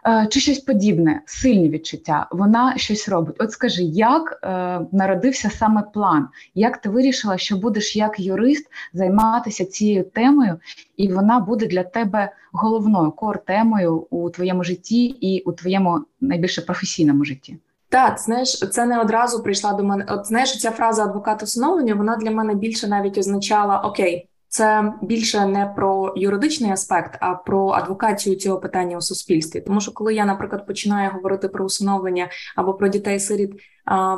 Е, 0.06 0.26
чи 0.30 0.40
щось 0.40 0.58
подібне, 0.58 1.22
сильні 1.26 1.68
відчуття, 1.68 2.26
вона 2.30 2.76
щось 2.76 3.08
робить. 3.08 3.36
От 3.38 3.52
скажи, 3.52 3.82
як 3.82 4.40
е, 4.42 4.80
народився 4.92 5.50
саме 5.50 5.82
план? 5.94 6.28
Як 6.54 6.78
ти 6.78 6.88
вирішила, 6.88 7.38
що 7.38 7.56
будеш 7.56 7.96
як 7.96 8.20
юрист 8.20 8.66
займатися 8.92 9.64
цією 9.64 10.04
темою, 10.04 10.58
і 10.96 11.12
вона 11.12 11.40
буде 11.40 11.66
для 11.66 11.82
тебе 11.82 12.32
головною 12.52 13.10
кор-темою 13.10 14.06
у 14.10 14.30
твоєму 14.30 14.64
житті 14.64 15.04
і 15.06 15.40
у 15.40 15.52
твоєму 15.52 16.00
найбільше 16.20 16.62
професійному 16.62 17.24
житті? 17.24 17.58
Так, 17.88 18.18
знаєш, 18.18 18.58
це 18.58 18.86
не 18.86 19.00
одразу 19.00 19.42
прийшла 19.42 19.72
до 19.72 19.84
мене. 19.84 20.06
От 20.08 20.26
знаєш, 20.26 20.58
ця 20.58 20.70
фраза 20.70 21.04
адвокат 21.04 21.42
усиновлення, 21.42 21.94
вона 21.94 22.16
для 22.16 22.30
мене 22.30 22.54
більше 22.54 22.88
навіть 22.88 23.18
означала 23.18 23.80
окей, 23.80 24.28
це 24.50 24.92
більше 25.02 25.46
не 25.46 25.66
про 25.66 26.12
юридичний 26.16 26.70
аспект, 26.70 27.18
а 27.20 27.34
про 27.34 27.68
адвокацію 27.68 28.36
цього 28.36 28.58
питання 28.58 28.96
у 28.96 29.00
суспільстві. 29.00 29.60
Тому 29.60 29.80
що, 29.80 29.92
коли 29.92 30.14
я, 30.14 30.24
наприклад, 30.24 30.66
починаю 30.66 31.10
говорити 31.10 31.48
про 31.48 31.64
усиновлення 31.64 32.28
або 32.56 32.74
про 32.74 32.88
дітей-сиріт 32.88 33.50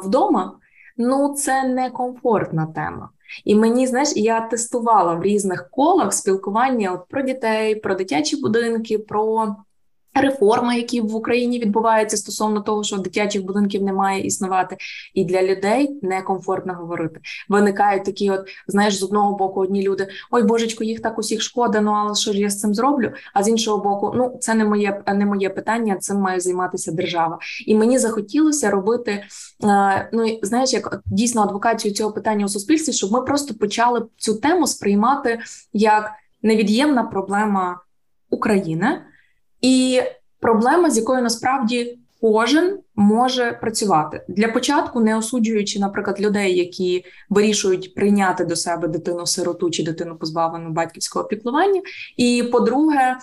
вдома, 0.05 0.59
ну 0.97 1.35
це 1.35 1.65
не 1.65 1.91
комфортна 1.91 2.67
тема. 2.67 3.09
І 3.45 3.55
мені, 3.55 3.87
знаєш, 3.87 4.13
я 4.17 4.41
тестувала 4.41 5.15
в 5.15 5.23
різних 5.23 5.71
колах 5.71 6.13
спілкування 6.13 6.93
от 6.93 7.09
про 7.09 7.23
дітей, 7.23 7.75
про 7.75 7.95
дитячі 7.95 8.37
будинки, 8.37 8.99
про 8.99 9.57
Реформи, 10.15 10.77
які 10.77 11.01
в 11.01 11.15
Україні 11.15 11.59
відбуваються 11.59 12.17
стосовно 12.17 12.61
того, 12.61 12.85
що 12.85 12.97
дитячих 12.97 13.45
будинків 13.45 13.83
не 13.83 13.93
має 13.93 14.27
існувати, 14.27 14.77
і 15.15 15.25
для 15.25 15.43
людей 15.43 15.99
некомфортно 16.03 16.75
говорити. 16.75 17.21
Виникають 17.49 18.05
такі, 18.05 18.31
от 18.31 18.41
знаєш, 18.67 18.99
з 18.99 19.03
одного 19.03 19.37
боку 19.37 19.61
одні 19.61 19.83
люди: 19.83 20.09
ой, 20.31 20.43
божечко, 20.43 20.85
їх 20.85 21.01
так 21.01 21.19
усіх 21.19 21.43
шкода, 21.43 21.81
ну 21.81 21.91
але 21.91 22.15
що 22.15 22.33
ж 22.33 22.39
я 22.39 22.51
з 22.51 22.61
цим 22.61 22.75
зроблю? 22.75 23.13
А 23.35 23.43
з 23.43 23.49
іншого 23.49 23.85
боку, 23.85 24.13
ну 24.17 24.39
це 24.41 24.55
не 24.55 24.65
моє 24.65 25.03
не 25.07 25.27
моє 25.27 25.51
питання, 25.51 25.97
цим 25.97 26.17
має 26.17 26.41
займатися 26.41 26.93
держава. 26.93 27.39
І 27.67 27.75
мені 27.75 27.99
захотілося 27.99 28.71
робити. 28.71 29.25
Е, 29.65 30.11
ну 30.13 30.39
знаєш, 30.43 30.73
як 30.73 31.03
дійсно 31.07 31.43
адвокацію 31.43 31.95
цього 31.95 32.13
питання 32.13 32.45
у 32.45 32.49
суспільстві, 32.49 32.93
щоб 32.93 33.13
ми 33.13 33.23
просто 33.23 33.55
почали 33.55 34.03
цю 34.17 34.35
тему 34.35 34.67
сприймати 34.67 35.39
як 35.73 36.11
невід'ємна 36.43 37.03
проблема 37.03 37.81
України. 38.31 39.03
І 39.63 40.01
проблема, 40.41 40.91
з 40.91 40.97
якою 40.97 41.23
насправді 41.23 41.99
кожен 42.23 42.79
може 42.97 43.53
працювати 43.53 44.25
для 44.29 44.49
початку, 44.49 45.01
не 45.01 45.17
осуджуючи, 45.17 45.81
наприклад, 45.81 46.21
людей, 46.21 46.57
які 46.57 47.05
вирішують 47.31 47.95
прийняти 47.95 48.45
до 48.45 48.57
себе 48.57 48.89
дитину 48.89 49.27
сироту 49.27 49.71
чи 49.71 49.85
дитину 49.85 50.17
позбавлену 50.17 50.71
батьківського 50.71 51.25
піклування. 51.25 51.83
І 52.17 52.49
по-друге, 52.53 53.17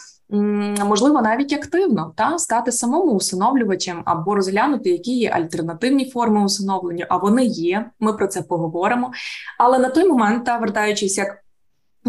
можливо, 0.85 1.21
навіть 1.21 1.53
активно 1.53 2.13
та 2.15 2.39
стати 2.39 2.71
самому 2.71 3.11
усиновлювачем 3.11 4.01
або 4.05 4.35
розглянути, 4.35 4.89
які 4.89 5.17
є 5.17 5.29
альтернативні 5.29 6.09
форми 6.09 6.45
усиновлення. 6.45 7.05
А 7.09 7.17
вони 7.17 7.45
є. 7.45 7.89
Ми 7.99 8.13
про 8.13 8.27
це 8.27 8.41
поговоримо. 8.41 9.11
Але 9.57 9.79
на 9.79 9.89
той 9.89 10.07
момент, 10.07 10.45
та 10.45 10.57
вертаючись 10.57 11.17
як 11.17 11.37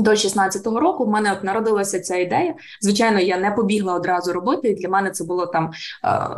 до 0.02 0.10
16-го 0.10 0.80
року 0.80 1.04
в 1.04 1.08
мене 1.08 1.32
от 1.32 1.44
народилася 1.44 2.00
ця 2.00 2.16
ідея. 2.16 2.54
Звичайно, 2.80 3.20
я 3.20 3.38
не 3.38 3.50
побігла 3.50 3.94
одразу 3.94 4.32
робити, 4.32 4.68
і 4.68 4.74
для 4.74 4.88
мене 4.88 5.10
це 5.10 5.24
було 5.24 5.46
там 5.46 5.70
е, 6.04 6.28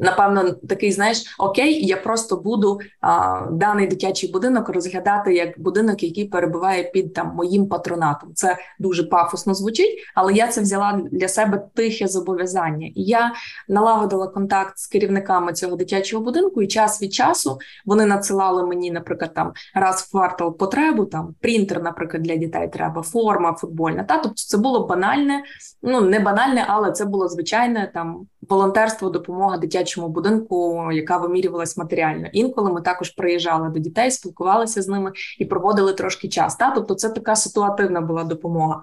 напевно 0.00 0.50
такий, 0.68 0.92
знаєш, 0.92 1.36
окей, 1.38 1.86
я 1.86 1.96
просто 1.96 2.36
буду 2.36 2.78
е, 2.80 3.08
даний 3.52 3.86
дитячий 3.86 4.32
будинок 4.32 4.68
розглядати 4.68 5.34
як 5.34 5.60
будинок, 5.60 6.02
який 6.02 6.24
перебуває 6.24 6.82
під 6.82 7.14
там 7.14 7.32
моїм 7.36 7.66
патронатом. 7.66 8.34
Це 8.34 8.56
дуже 8.78 9.04
пафосно 9.04 9.54
звучить, 9.54 9.98
але 10.14 10.32
я 10.32 10.48
це 10.48 10.60
взяла 10.60 11.00
для 11.12 11.28
себе 11.28 11.68
тихе 11.74 12.08
зобов'язання. 12.08 12.86
І 12.86 13.02
я 13.02 13.32
налагодила 13.68 14.28
контакт 14.28 14.78
з 14.78 14.86
керівниками 14.86 15.52
цього 15.52 15.76
дитячого 15.76 16.24
будинку, 16.24 16.62
і 16.62 16.66
час 16.66 17.02
від 17.02 17.14
часу 17.14 17.58
вони 17.84 18.06
надсилали 18.06 18.66
мені, 18.66 18.90
наприклад, 18.90 19.34
там 19.34 19.52
раз 19.74 20.02
в 20.02 20.10
квартал 20.10 20.56
потребу, 20.56 21.04
там 21.04 21.34
принтер, 21.40 21.82
наприклад, 21.82 22.22
для 22.22 22.36
дітей 22.36 22.68
треба, 22.76 23.02
форма 23.02 23.52
футбольна. 23.52 24.04
Та 24.04 24.18
тобто 24.18 24.34
це 24.36 24.58
було 24.58 24.86
банальне, 24.86 25.42
ну 25.82 26.00
не 26.00 26.20
банальне, 26.20 26.64
але 26.68 26.92
це 26.92 27.04
було 27.04 27.28
звичайне 27.28 27.90
там 27.94 28.26
волонтерство, 28.48 29.10
допомога 29.10 29.58
дитячому 29.58 30.08
будинку, 30.08 30.88
яка 30.92 31.16
вимірювалась 31.16 31.76
матеріально. 31.76 32.28
Інколи 32.32 32.72
ми 32.72 32.80
також 32.80 33.10
приїжджали 33.10 33.68
до 33.68 33.78
дітей, 33.78 34.10
спілкувалися 34.10 34.82
з 34.82 34.88
ними 34.88 35.12
і 35.38 35.44
проводили 35.44 35.92
трошки 35.92 36.28
час. 36.28 36.56
Та 36.56 36.70
тобто, 36.70 36.94
це 36.94 37.08
така 37.08 37.36
ситуативна 37.36 38.00
була 38.00 38.24
допомога. 38.24 38.82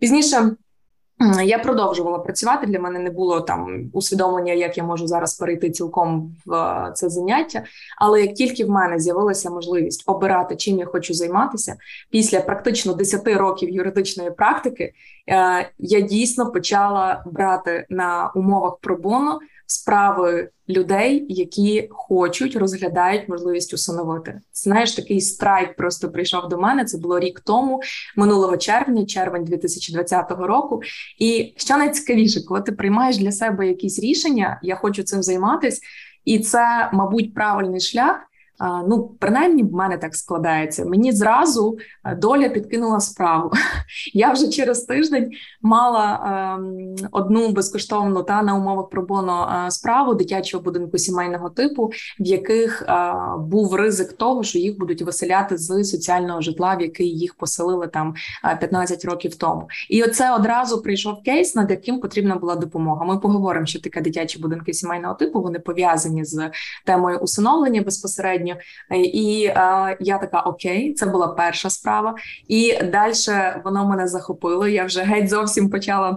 Пізніше 0.00 0.56
я 1.44 1.58
продовжувала 1.58 2.18
працювати. 2.18 2.66
Для 2.66 2.80
мене 2.80 2.98
не 2.98 3.10
було 3.10 3.40
там 3.40 3.90
усвідомлення, 3.92 4.52
як 4.52 4.78
я 4.78 4.84
можу 4.84 5.06
зараз 5.06 5.34
перейти 5.34 5.70
цілком 5.70 6.36
в 6.46 6.54
е, 6.54 6.92
це 6.94 7.08
заняття. 7.08 7.62
Але 7.98 8.22
як 8.22 8.34
тільки 8.34 8.64
в 8.64 8.70
мене 8.70 8.98
з'явилася 8.98 9.50
можливість 9.50 10.02
обирати, 10.06 10.56
чим 10.56 10.78
я 10.78 10.86
хочу 10.86 11.14
займатися, 11.14 11.76
після 12.10 12.40
практично 12.40 12.92
10 12.94 13.26
років 13.26 13.70
юридичної 13.70 14.30
практики, 14.30 14.92
е, 15.28 15.70
я 15.78 16.00
дійсно 16.00 16.50
почала 16.50 17.24
брати 17.26 17.86
на 17.90 18.32
умовах 18.34 18.78
пробону 18.80 19.38
справи 19.74 20.50
людей, 20.68 21.26
які 21.28 21.88
хочуть 21.90 22.56
розглядають 22.56 23.28
можливість 23.28 23.74
усиновити. 23.74 24.40
Знаєш, 24.52 24.92
такий 24.92 25.20
страйк 25.20 25.76
просто 25.76 26.10
прийшов 26.10 26.48
до 26.48 26.58
мене. 26.58 26.84
Це 26.84 26.98
було 26.98 27.18
рік 27.18 27.40
тому, 27.40 27.80
минулого 28.16 28.56
червня, 28.56 29.06
червень 29.06 29.44
2020 29.44 30.30
року. 30.30 30.82
І 31.18 31.54
що 31.56 31.76
найцікавіше, 31.76 32.44
коли 32.44 32.60
ти 32.60 32.72
приймаєш 32.72 33.18
для 33.18 33.32
себе 33.32 33.68
якісь 33.68 33.98
рішення, 33.98 34.60
я 34.62 34.76
хочу 34.76 35.02
цим 35.02 35.22
займатися, 35.22 35.80
і 36.24 36.38
це, 36.38 36.90
мабуть, 36.92 37.34
правильний 37.34 37.80
шлях. 37.80 38.16
Ну, 38.88 39.10
принаймні, 39.18 39.62
в 39.62 39.72
мене 39.72 39.98
так 39.98 40.16
складається. 40.16 40.84
Мені 40.84 41.12
зразу 41.12 41.78
е, 42.04 42.14
доля 42.14 42.48
підкинула 42.48 43.00
справу. 43.00 43.50
Я 44.14 44.32
вже 44.32 44.48
через 44.48 44.82
тиждень 44.82 45.30
мала 45.62 46.20
ем, 46.56 46.94
одну 47.12 47.52
безкоштовну 47.52 48.22
та 48.22 48.42
на 48.42 48.54
умовах 48.54 48.88
пробоно 48.90 49.64
е, 49.66 49.70
справу 49.70 50.14
дитячого 50.14 50.64
будинку 50.64 50.98
сімейного 50.98 51.50
типу, 51.50 51.90
в 52.20 52.26
яких 52.26 52.82
е, 52.88 53.14
був 53.38 53.74
ризик 53.74 54.12
того, 54.12 54.42
що 54.42 54.58
їх 54.58 54.78
будуть 54.78 55.02
виселяти 55.02 55.58
з 55.58 55.84
соціального 55.84 56.40
житла, 56.40 56.74
в 56.74 56.82
який 56.82 57.08
їх 57.08 57.34
поселили 57.34 57.86
там 57.86 58.14
15 58.60 59.04
років 59.04 59.34
тому. 59.34 59.68
І 59.90 60.02
оце 60.02 60.34
одразу 60.34 60.82
прийшов 60.82 61.22
кейс, 61.22 61.54
над 61.54 61.70
яким 61.70 62.00
потрібна 62.00 62.36
була 62.36 62.56
допомога. 62.56 63.04
Ми 63.04 63.18
поговоримо, 63.18 63.66
що 63.66 63.80
таке 63.80 64.00
дитячі 64.00 64.38
будинки 64.38 64.74
сімейного 64.74 65.14
типу. 65.14 65.42
Вони 65.42 65.58
пов'язані 65.58 66.24
з 66.24 66.50
темою 66.84 67.18
усиновлення 67.18 67.82
безпосередньо 67.82 68.41
рівню. 68.42 68.54
І 69.12 69.44
е, 69.44 69.96
я 70.00 70.18
така 70.18 70.40
окей, 70.40 70.94
це 70.94 71.06
була 71.06 71.28
перша 71.28 71.70
справа. 71.70 72.14
І 72.48 72.78
далі 72.82 73.12
воно 73.64 73.88
мене 73.88 74.08
захопило. 74.08 74.68
Я 74.68 74.84
вже 74.84 75.02
геть 75.02 75.28
зовсім 75.28 75.70
почала. 75.70 76.16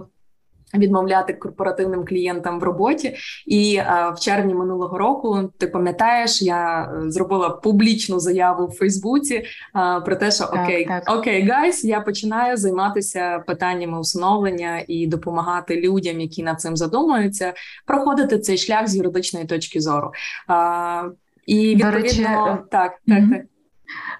Відмовляти 0.74 1.32
корпоративним 1.32 2.04
клієнтам 2.04 2.60
в 2.60 2.62
роботі, 2.62 3.16
і 3.46 3.76
а, 3.86 4.10
в 4.10 4.20
червні 4.20 4.54
минулого 4.54 4.98
року 4.98 5.52
ти 5.58 5.66
пам'ятаєш, 5.66 6.42
я 6.42 6.82
е, 6.82 7.10
зробила 7.10 7.50
публічну 7.50 8.20
заяву 8.20 8.66
в 8.66 8.74
Фейсбуці 8.74 9.44
а, 9.72 10.00
про 10.00 10.16
те, 10.16 10.30
що 10.30 10.44
окей, 10.44 10.84
так. 10.84 11.18
okay, 11.18 11.48
guys, 11.48 11.84
я 11.84 12.00
починаю 12.00 12.56
займатися 12.56 13.44
питаннями 13.46 14.00
усиновлення 14.00 14.84
і 14.88 15.06
допомагати 15.06 15.80
людям, 15.80 16.20
які 16.20 16.42
над 16.42 16.60
цим 16.60 16.76
задумуються, 16.76 17.52
проходити 17.86 18.38
цей 18.38 18.58
шлях 18.58 18.88
з 18.88 18.96
юридичної 18.96 19.46
точки 19.46 19.80
зору. 19.80 20.12
А, 20.48 21.08
і 21.46 21.74
відповідно 21.74 21.90
речі, 21.90 22.22
е, 22.22 22.58
так, 22.70 23.00
так, 23.06 23.22
так. 23.30 23.42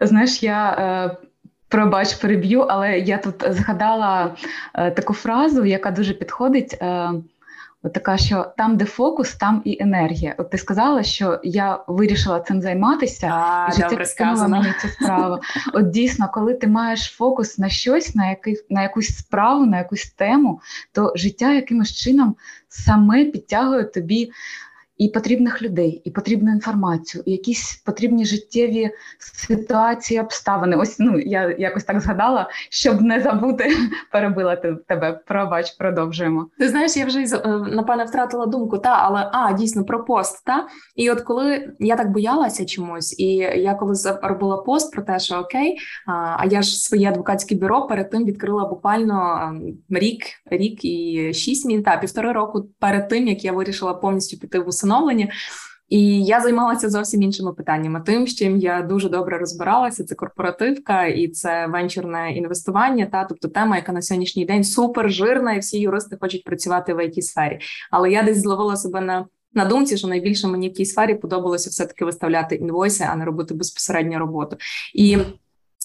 Знаєш, 0.00 0.42
я. 0.42 0.70
Е, 0.70 1.26
пробач, 1.68 2.14
переб'ю, 2.14 2.60
але 2.60 2.98
я 2.98 3.18
тут 3.18 3.44
згадала 3.48 4.36
е, 4.74 4.90
таку 4.90 5.14
фразу, 5.14 5.64
яка 5.64 5.90
дуже 5.90 6.14
підходить. 6.14 6.78
Е, 6.80 7.10
от 7.82 7.92
така, 7.92 8.16
що 8.16 8.52
там, 8.56 8.76
де 8.76 8.84
фокус, 8.84 9.34
там 9.34 9.62
і 9.64 9.76
енергія. 9.80 10.34
От 10.38 10.50
ти 10.50 10.58
сказала, 10.58 11.02
що 11.02 11.40
я 11.42 11.78
вирішила 11.86 12.40
цим 12.40 12.62
займатися, 12.62 13.26
а, 13.26 13.68
і 13.70 13.76
життя 13.76 13.96
підкинула 13.96 14.48
мені 14.48 14.74
цю 14.82 14.88
справу. 14.88 15.38
От 15.72 15.90
дійсно, 15.90 16.30
коли 16.32 16.54
ти 16.54 16.66
маєш 16.66 17.10
фокус 17.16 17.58
на 17.58 17.68
щось, 17.68 18.14
на 18.14 18.28
який, 18.28 18.56
на 18.70 18.82
якусь 18.82 19.18
справу, 19.18 19.66
на 19.66 19.78
якусь 19.78 20.10
тему, 20.10 20.60
то 20.92 21.12
життя 21.16 21.52
якимось 21.52 21.92
чином 21.92 22.36
саме 22.68 23.24
підтягує 23.24 23.84
тобі 23.84 24.30
і 24.98 25.08
потрібних 25.08 25.62
людей, 25.62 26.02
і 26.04 26.10
потрібну 26.10 26.52
інформацію, 26.52 27.22
і 27.26 27.32
якісь 27.32 27.82
потрібні 27.86 28.24
життєві 28.24 28.90
ситуації, 29.18 30.20
обставини. 30.20 30.76
Ось 30.76 30.98
ну 30.98 31.18
я 31.18 31.56
якось 31.58 31.84
так 31.84 32.00
згадала, 32.00 32.50
щоб 32.70 33.02
не 33.02 33.20
забути, 33.20 33.76
перебила 34.12 34.56
тебе. 34.56 35.20
Пробач, 35.26 35.70
продовжуємо. 35.70 36.46
Ти 36.58 36.68
знаєш, 36.68 36.96
я 36.96 37.06
вже 37.06 37.20
е, 37.20 37.48
напевне 37.48 38.04
втратила 38.04 38.46
думку, 38.46 38.78
та 38.78 38.88
але 39.02 39.30
а 39.32 39.52
дійсно 39.52 39.84
про 39.84 40.04
пост. 40.04 40.44
Та 40.44 40.66
і 40.96 41.10
от 41.10 41.20
коли 41.20 41.72
я 41.78 41.96
так 41.96 42.10
боялася 42.10 42.66
чомусь, 42.66 43.18
і 43.18 43.26
я 43.36 43.74
коли 43.74 43.94
робила 44.22 44.56
пост 44.56 44.92
про 44.92 45.02
те, 45.02 45.18
що 45.18 45.36
окей, 45.36 45.78
а 46.38 46.46
я 46.50 46.62
ж 46.62 46.78
своє 46.80 47.08
адвокатське 47.08 47.54
бюро 47.54 47.86
перед 47.86 48.10
тим 48.10 48.24
відкрила 48.24 48.68
буквально 48.68 49.40
ем, 49.42 49.76
рік, 49.90 50.22
рік 50.46 50.84
і 50.84 51.30
шість 51.34 51.66
мін, 51.66 51.82
та 51.82 51.96
півтори 51.96 52.32
року 52.32 52.68
перед 52.78 53.08
тим 53.08 53.28
як 53.28 53.44
я 53.44 53.52
вирішила 53.52 53.94
повністю 53.94 54.38
піти 54.38 54.58
в 54.58 54.68
усиновлення. 54.86 55.28
І 55.88 56.24
я 56.24 56.40
займалася 56.40 56.90
зовсім 56.90 57.22
іншими 57.22 57.52
питаннями. 57.52 58.02
Тим, 58.06 58.26
з 58.26 58.34
чим 58.34 58.56
я 58.56 58.82
дуже 58.82 59.08
добре 59.08 59.38
розбиралася, 59.38 60.04
це 60.04 60.14
корпоративка 60.14 61.06
і 61.06 61.28
це 61.28 61.66
венчурне 61.66 62.32
інвестування. 62.32 63.06
Та 63.06 63.24
тобто 63.24 63.48
тема, 63.48 63.76
яка 63.76 63.92
на 63.92 64.02
сьогоднішній 64.02 64.44
день 64.44 64.64
супер 64.64 65.12
жирна, 65.12 65.54
і 65.54 65.58
всі 65.58 65.80
юристи 65.80 66.16
хочуть 66.20 66.44
працювати 66.44 66.94
в 66.94 66.98
it 66.98 67.22
сфері. 67.22 67.58
Але 67.90 68.10
я 68.10 68.22
десь 68.22 68.42
зловила 68.42 68.76
себе 68.76 69.00
на 69.00 69.26
на 69.54 69.64
думці, 69.64 69.96
що 69.96 70.08
найбільше 70.08 70.48
мені 70.48 70.68
в 70.68 70.72
тій 70.72 70.84
сфері 70.84 71.14
подобалося 71.14 71.70
все 71.70 71.86
таки 71.86 72.04
виставляти 72.04 72.54
інвойси, 72.54 73.06
а 73.10 73.16
не 73.16 73.24
робити 73.24 73.54
безпосередньо 73.54 74.18
роботу. 74.18 74.56
І 74.94 75.18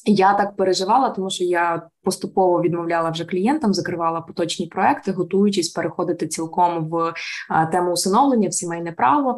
Я 0.06 0.34
так 0.34 0.56
переживала, 0.56 1.10
тому 1.10 1.30
що 1.30 1.44
я 1.44 1.88
поступово 2.04 2.62
відмовляла 2.62 3.10
вже 3.10 3.26
клієнтам, 3.26 3.74
закривала 3.74 4.22
поточні 4.22 4.68
проекти, 4.68 5.12
готуючись 5.12 5.70
переходити 5.70 6.28
цілком 6.28 6.90
в 6.90 7.14
тему 7.72 7.92
усиновлення 7.92 8.50
в 8.50 8.54
сімейне 8.54 8.92
право, 8.92 9.38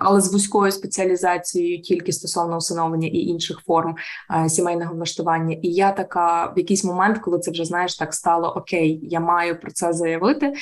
але 0.00 0.20
з 0.20 0.32
вузькою 0.32 0.72
спеціалізацією 0.72 1.82
тільки 1.82 2.12
стосовно 2.12 2.56
усиновлення 2.56 3.08
і 3.08 3.18
інших 3.18 3.60
форм 3.66 3.94
сімейного 4.48 4.94
влаштування. 4.94 5.56
І 5.62 5.68
я 5.68 5.92
така 5.92 6.46
в 6.46 6.58
якийсь 6.58 6.84
момент, 6.84 7.18
коли 7.18 7.38
це 7.38 7.50
вже 7.50 7.64
знаєш, 7.64 7.96
так 7.96 8.14
стало 8.14 8.48
окей, 8.48 9.00
я 9.02 9.20
маю 9.20 9.60
про 9.60 9.70
це 9.70 9.92
заявити. 9.92 10.52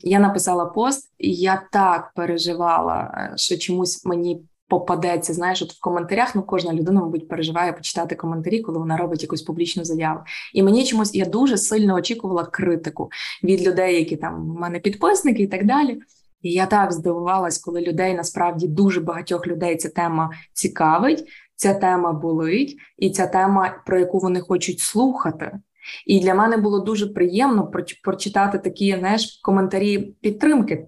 Я 0.00 0.18
написала 0.18 0.64
пост, 0.66 1.12
і 1.18 1.34
я 1.34 1.62
так 1.72 2.12
переживала, 2.14 3.14
е, 3.14 3.32
що 3.36 3.58
чомусь 3.58 4.04
мені 4.04 4.42
попадеться. 4.70 5.34
Знаєш, 5.34 5.62
от 5.62 5.72
в 5.72 5.80
коментарях 5.80 6.34
ну 6.34 6.42
кожна 6.42 6.72
людина, 6.72 7.00
мабуть, 7.00 7.28
переживає 7.28 7.72
почитати 7.72 8.14
коментарі, 8.14 8.60
коли 8.60 8.78
вона 8.78 8.96
робить 8.96 9.22
якусь 9.22 9.42
публічну 9.42 9.84
заяву. 9.84 10.20
І 10.54 10.62
мені 10.62 10.84
чомусь 10.84 11.14
я 11.14 11.24
дуже 11.24 11.58
сильно 11.58 11.94
очікувала 11.94 12.44
критику 12.44 13.10
від 13.44 13.66
людей, 13.66 13.94
які 13.96 14.16
там 14.16 14.50
в 14.50 14.60
мене 14.60 14.78
підписники 14.78 15.42
і 15.42 15.46
так 15.46 15.66
далі. 15.66 16.00
І 16.42 16.52
я 16.52 16.66
так 16.66 16.92
здивувалась, 16.92 17.58
коли 17.58 17.80
людей 17.80 18.14
насправді 18.14 18.68
дуже 18.68 19.00
багатьох 19.00 19.46
людей 19.46 19.76
ця 19.76 19.88
тема 19.88 20.30
цікавить, 20.52 21.24
ця 21.56 21.74
тема 21.74 22.12
болить, 22.12 22.76
і 22.98 23.10
ця 23.10 23.26
тема, 23.26 23.82
про 23.86 23.98
яку 23.98 24.18
вони 24.18 24.40
хочуть 24.40 24.80
слухати. 24.80 25.58
І 26.06 26.20
для 26.20 26.34
мене 26.34 26.56
було 26.56 26.80
дуже 26.80 27.06
приємно 27.06 27.72
прочитати 28.02 28.58
такі 28.58 28.96
знаєш, 28.98 29.40
коментарі 29.42 29.98
підтримки. 29.98 30.86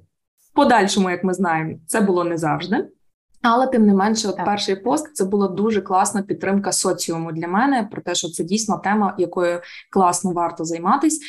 В 0.51 0.55
подальшому, 0.55 1.11
як 1.11 1.25
ми 1.25 1.35
знаємо, 1.35 1.79
це 1.87 2.01
було 2.01 2.25
не 2.25 2.39
завжди. 2.39 2.89
Але 3.43 3.67
тим 3.67 3.87
не 3.87 3.95
менше, 3.95 4.29
от 4.29 4.37
перший 4.37 4.77
пост 4.77 5.15
це 5.15 5.25
була 5.25 5.49
дуже 5.49 5.81
класна 5.81 6.23
підтримка 6.23 6.73
соціуму 6.73 7.33
для 7.33 7.49
мене 7.49 7.89
про 7.93 8.03
те, 8.03 8.15
що 8.15 8.29
це 8.29 8.45
дійсно 8.45 8.79
тема, 8.79 9.15
якою 9.19 9.61
класно 9.91 10.33
варто 10.33 10.65
займатись. 10.65 11.21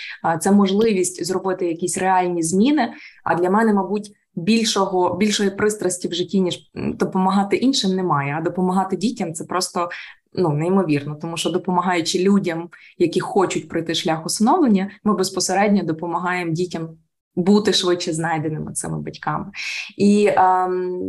Це 0.41 0.51
можливість 0.51 1.25
зробити 1.25 1.67
якісь 1.67 1.98
реальні 1.98 2.43
зміни. 2.43 2.93
А 3.24 3.36
для 3.36 3.50
мене, 3.50 3.74
мабуть, 3.74 4.12
більшого 4.36 5.17
більшої 5.17 5.50
пристрасті 5.50 6.08
в 6.08 6.13
житті 6.13 6.41
ніж 6.41 6.72
допомагати 6.75 7.55
іншим, 7.55 7.96
немає. 7.96 8.36
А 8.39 8.41
допомагати 8.41 8.98
дітям 8.98 9.34
це 9.34 9.43
просто 9.43 9.89
ну 10.34 10.50
неймовірно, 10.50 11.15
тому 11.15 11.38
що 11.38 11.50
допомагаючи 11.50 12.24
людям, 12.24 12.70
які 12.98 13.20
хочуть 13.20 13.70
пройти 13.70 13.96
шлях 13.96 14.25
усиновлення, 14.25 14.91
ми 15.03 15.15
безпосередньо 15.15 15.84
допомагаємо 15.84 16.51
дітям 16.51 16.89
бути 17.36 17.74
швидше 17.74 18.13
знайденими 18.13 18.74
цими 18.74 19.02
батьками. 19.02 19.46
І 19.98 20.30
ем, 20.38 21.00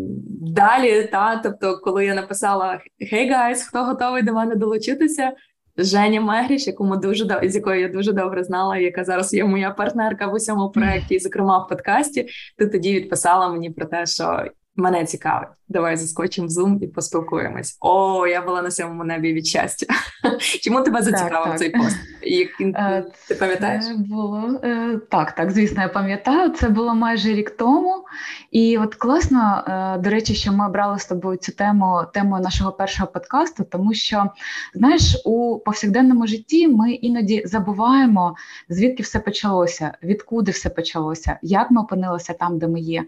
далі, 0.40 1.08
та, 1.12 1.36
тобто, 1.36 1.78
коли 1.78 2.04
я 2.04 2.14
написала 2.14 2.80
«Hey 3.12 3.30
guys, 3.30 3.56
хто 3.68 3.84
готовий 3.84 4.22
до 4.22 4.32
мене 4.32 4.54
долучитися? 4.54 5.32
Женя 5.76 6.20
Мегріш, 6.20 6.66
яку 6.66 6.84
ми 6.84 6.96
дуже 6.96 7.40
з 7.42 7.54
якою 7.54 7.80
я 7.80 7.88
дуже 7.88 8.12
добре 8.12 8.44
знала, 8.44 8.76
яка 8.76 9.04
зараз 9.04 9.34
є 9.34 9.44
моя 9.44 9.70
партнерка 9.70 10.26
в 10.26 10.34
усьому 10.34 10.70
проєкті, 10.70 11.14
і 11.14 11.18
зокрема 11.18 11.58
в 11.58 11.68
подкасті, 11.68 12.28
ти 12.58 12.66
тоді 12.66 12.94
відписала 12.94 13.48
мені 13.48 13.70
про 13.70 13.86
те, 13.86 14.06
що 14.06 14.44
мене 14.76 15.04
цікавить. 15.04 15.48
Давай 15.68 15.96
заскочимо 15.96 16.46
в 16.46 16.50
Zoom 16.50 16.78
і 16.82 16.86
поспілкуємось. 16.86 17.78
О, 17.80 18.26
я 18.26 18.42
була 18.42 18.62
на 18.62 18.70
сьомому 18.70 19.04
небі 19.04 19.32
від 19.32 19.46
щастя. 19.46 19.86
Чому 20.62 20.80
тебе 20.80 21.02
зацікавив 21.02 21.48
так, 21.48 21.58
цей 21.58 21.70
пост? 21.70 21.96
Як 22.22 22.60
е, 22.60 23.04
ти 23.28 23.34
пам'ятаєш? 23.34 23.84
Це 23.84 23.94
було 23.94 24.60
е, 24.64 25.00
так, 25.10 25.32
так. 25.32 25.50
Звісно, 25.50 25.82
я 25.82 25.88
пам'ятаю. 25.88 26.50
Це 26.50 26.68
було 26.68 26.94
майже 26.94 27.28
рік 27.28 27.50
тому, 27.50 28.04
і 28.50 28.78
от 28.78 28.94
класно, 28.94 29.64
е, 29.68 29.98
до 29.98 30.10
речі, 30.10 30.34
що 30.34 30.52
ми 30.52 30.66
обрали 30.66 30.98
з 30.98 31.06
тобою 31.06 31.36
цю 31.36 31.52
тему 31.52 32.02
тему 32.14 32.38
нашого 32.40 32.72
першого 32.72 33.10
подкасту, 33.10 33.64
тому 33.64 33.94
що 33.94 34.30
знаєш, 34.74 35.22
у 35.24 35.58
повсякденному 35.58 36.26
житті 36.26 36.68
ми 36.68 36.92
іноді 36.92 37.42
забуваємо, 37.46 38.36
звідки 38.68 39.02
все 39.02 39.18
почалося, 39.18 39.92
відкуди 40.02 40.50
все 40.50 40.70
почалося, 40.70 41.38
як 41.42 41.70
ми 41.70 41.80
опинилися 41.80 42.32
там, 42.32 42.58
де 42.58 42.68
ми 42.68 42.80
є. 42.80 43.04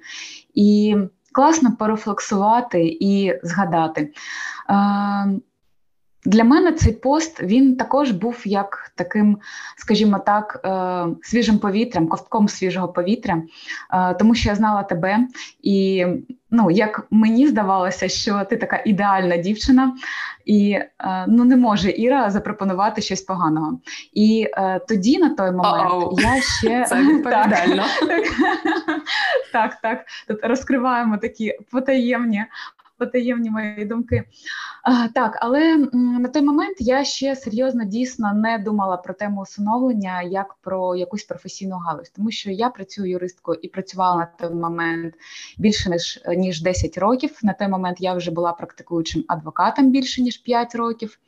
І 0.55 0.97
класно 1.37 1.77
порефлексувати 1.77 2.97
і 3.01 3.33
згадати. 3.43 4.13
Для 6.27 6.45
мене 6.45 6.73
цей 6.73 6.93
пост 6.93 7.43
він 7.43 7.77
також 7.77 8.11
був 8.11 8.43
як 8.45 8.93
таким, 8.95 9.39
скажімо 9.77 10.19
так, 10.27 10.61
е, 10.65 11.07
свіжим 11.23 11.59
повітрям, 11.59 12.09
ковтком 12.09 12.49
свіжого 12.49 12.89
повітря, 12.89 13.43
е, 13.93 14.15
тому 14.15 14.35
що 14.35 14.49
я 14.49 14.55
знала 14.55 14.83
тебе, 14.83 15.19
і 15.63 16.07
ну, 16.51 16.71
як 16.71 17.07
мені 17.11 17.49
здавалося, 17.49 18.09
що 18.09 18.45
ти 18.51 18.57
така 18.57 18.83
ідеальна 18.87 19.37
дівчина, 19.37 19.95
і 20.45 20.71
е, 20.71 21.25
ну 21.29 21.45
не 21.45 21.57
може 21.57 21.91
Іра 21.91 22.31
запропонувати 22.31 23.03
щось 23.03 23.23
поганого. 23.23 23.81
І 24.13 24.47
тоді 24.89 25.19
на 25.19 25.31
той 25.31 25.51
момент 25.51 25.93
Uh-oh. 25.93 26.21
я 26.21 26.43
ще 26.43 26.85
Це 26.89 27.03
відповідально. 27.03 27.85
Так, 29.53 29.79
так, 29.83 30.05
Тут 30.29 30.39
розкриваємо 30.43 31.19
такі 31.19 31.53
потаємні 31.71 32.45
потаємні 32.99 33.51
мої 33.51 33.85
думки. 33.85 34.25
А, 34.83 35.09
Так, 35.09 35.39
але 35.41 35.77
на 35.93 36.29
той 36.29 36.43
момент 36.43 36.77
я 36.81 37.05
ще 37.05 37.37
серйозно 37.37 37.85
дійсно 37.85 38.35
не 38.35 38.59
думала 38.59 38.97
про 38.97 39.15
тему 39.15 39.41
усиновлення 39.41 40.23
як 40.23 40.55
про 40.55 40.97
якусь 40.97 41.25
професійну 41.25 41.77
галузь, 41.77 42.11
тому 42.11 42.31
що 42.31 42.51
я 42.51 42.71
працюю 42.71 43.11
юристкою 43.11 43.59
і 43.63 43.69
працювала 43.69 44.17
на 44.17 44.27
той 44.39 44.55
момент 44.55 45.15
більше 45.59 45.91
ніж 45.91 46.21
ніж 46.37 46.63
10 46.63 46.99
років. 46.99 47.39
На 47.43 47.53
той 47.53 47.69
момент 47.69 48.01
я 48.01 48.15
вже 48.15 48.31
була 48.31 48.53
практикуючим 48.53 49.25
адвокатом 49.29 49.91
більше 49.91 50.23
ніж 50.23 50.37
5 50.37 50.75
років. 50.75 51.19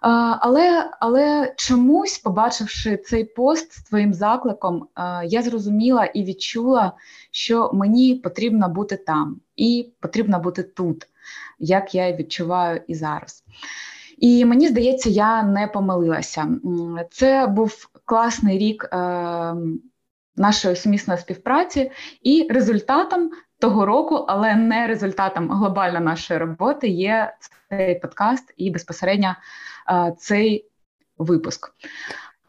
Але 0.00 0.90
але 1.00 1.54
чомусь, 1.56 2.18
побачивши 2.18 2.96
цей 2.96 3.24
пост 3.24 3.72
з 3.72 3.82
твоїм 3.82 4.14
закликом, 4.14 4.88
я 5.24 5.42
зрозуміла 5.42 6.04
і 6.04 6.24
відчула, 6.24 6.92
що 7.30 7.70
мені 7.74 8.14
потрібно 8.14 8.68
бути 8.68 8.96
там 8.96 9.40
і 9.58 9.92
потрібно 10.00 10.40
бути 10.40 10.62
тут, 10.62 11.06
як 11.58 11.94
я 11.94 12.12
відчуваю 12.12 12.80
і 12.86 12.94
зараз. 12.94 13.44
І 14.18 14.44
мені 14.44 14.68
здається, 14.68 15.10
я 15.10 15.42
не 15.42 15.66
помилилася. 15.66 16.48
Це 17.10 17.46
був 17.46 17.88
класний 18.04 18.58
рік 18.58 18.88
е, 18.92 18.96
нашої 20.36 20.76
сумісної 20.76 21.20
співпраці, 21.20 21.90
і 22.22 22.46
результатом 22.50 23.30
того 23.58 23.86
року, 23.86 24.14
але 24.28 24.54
не 24.54 24.86
результатом 24.86 25.50
глобально 25.50 26.00
нашої 26.00 26.40
роботи, 26.40 26.88
є 26.88 27.34
цей 27.68 27.98
подкаст 27.98 28.54
і 28.56 28.70
безпосередньо 28.70 29.36
цей 30.18 30.68
випуск. 31.18 31.72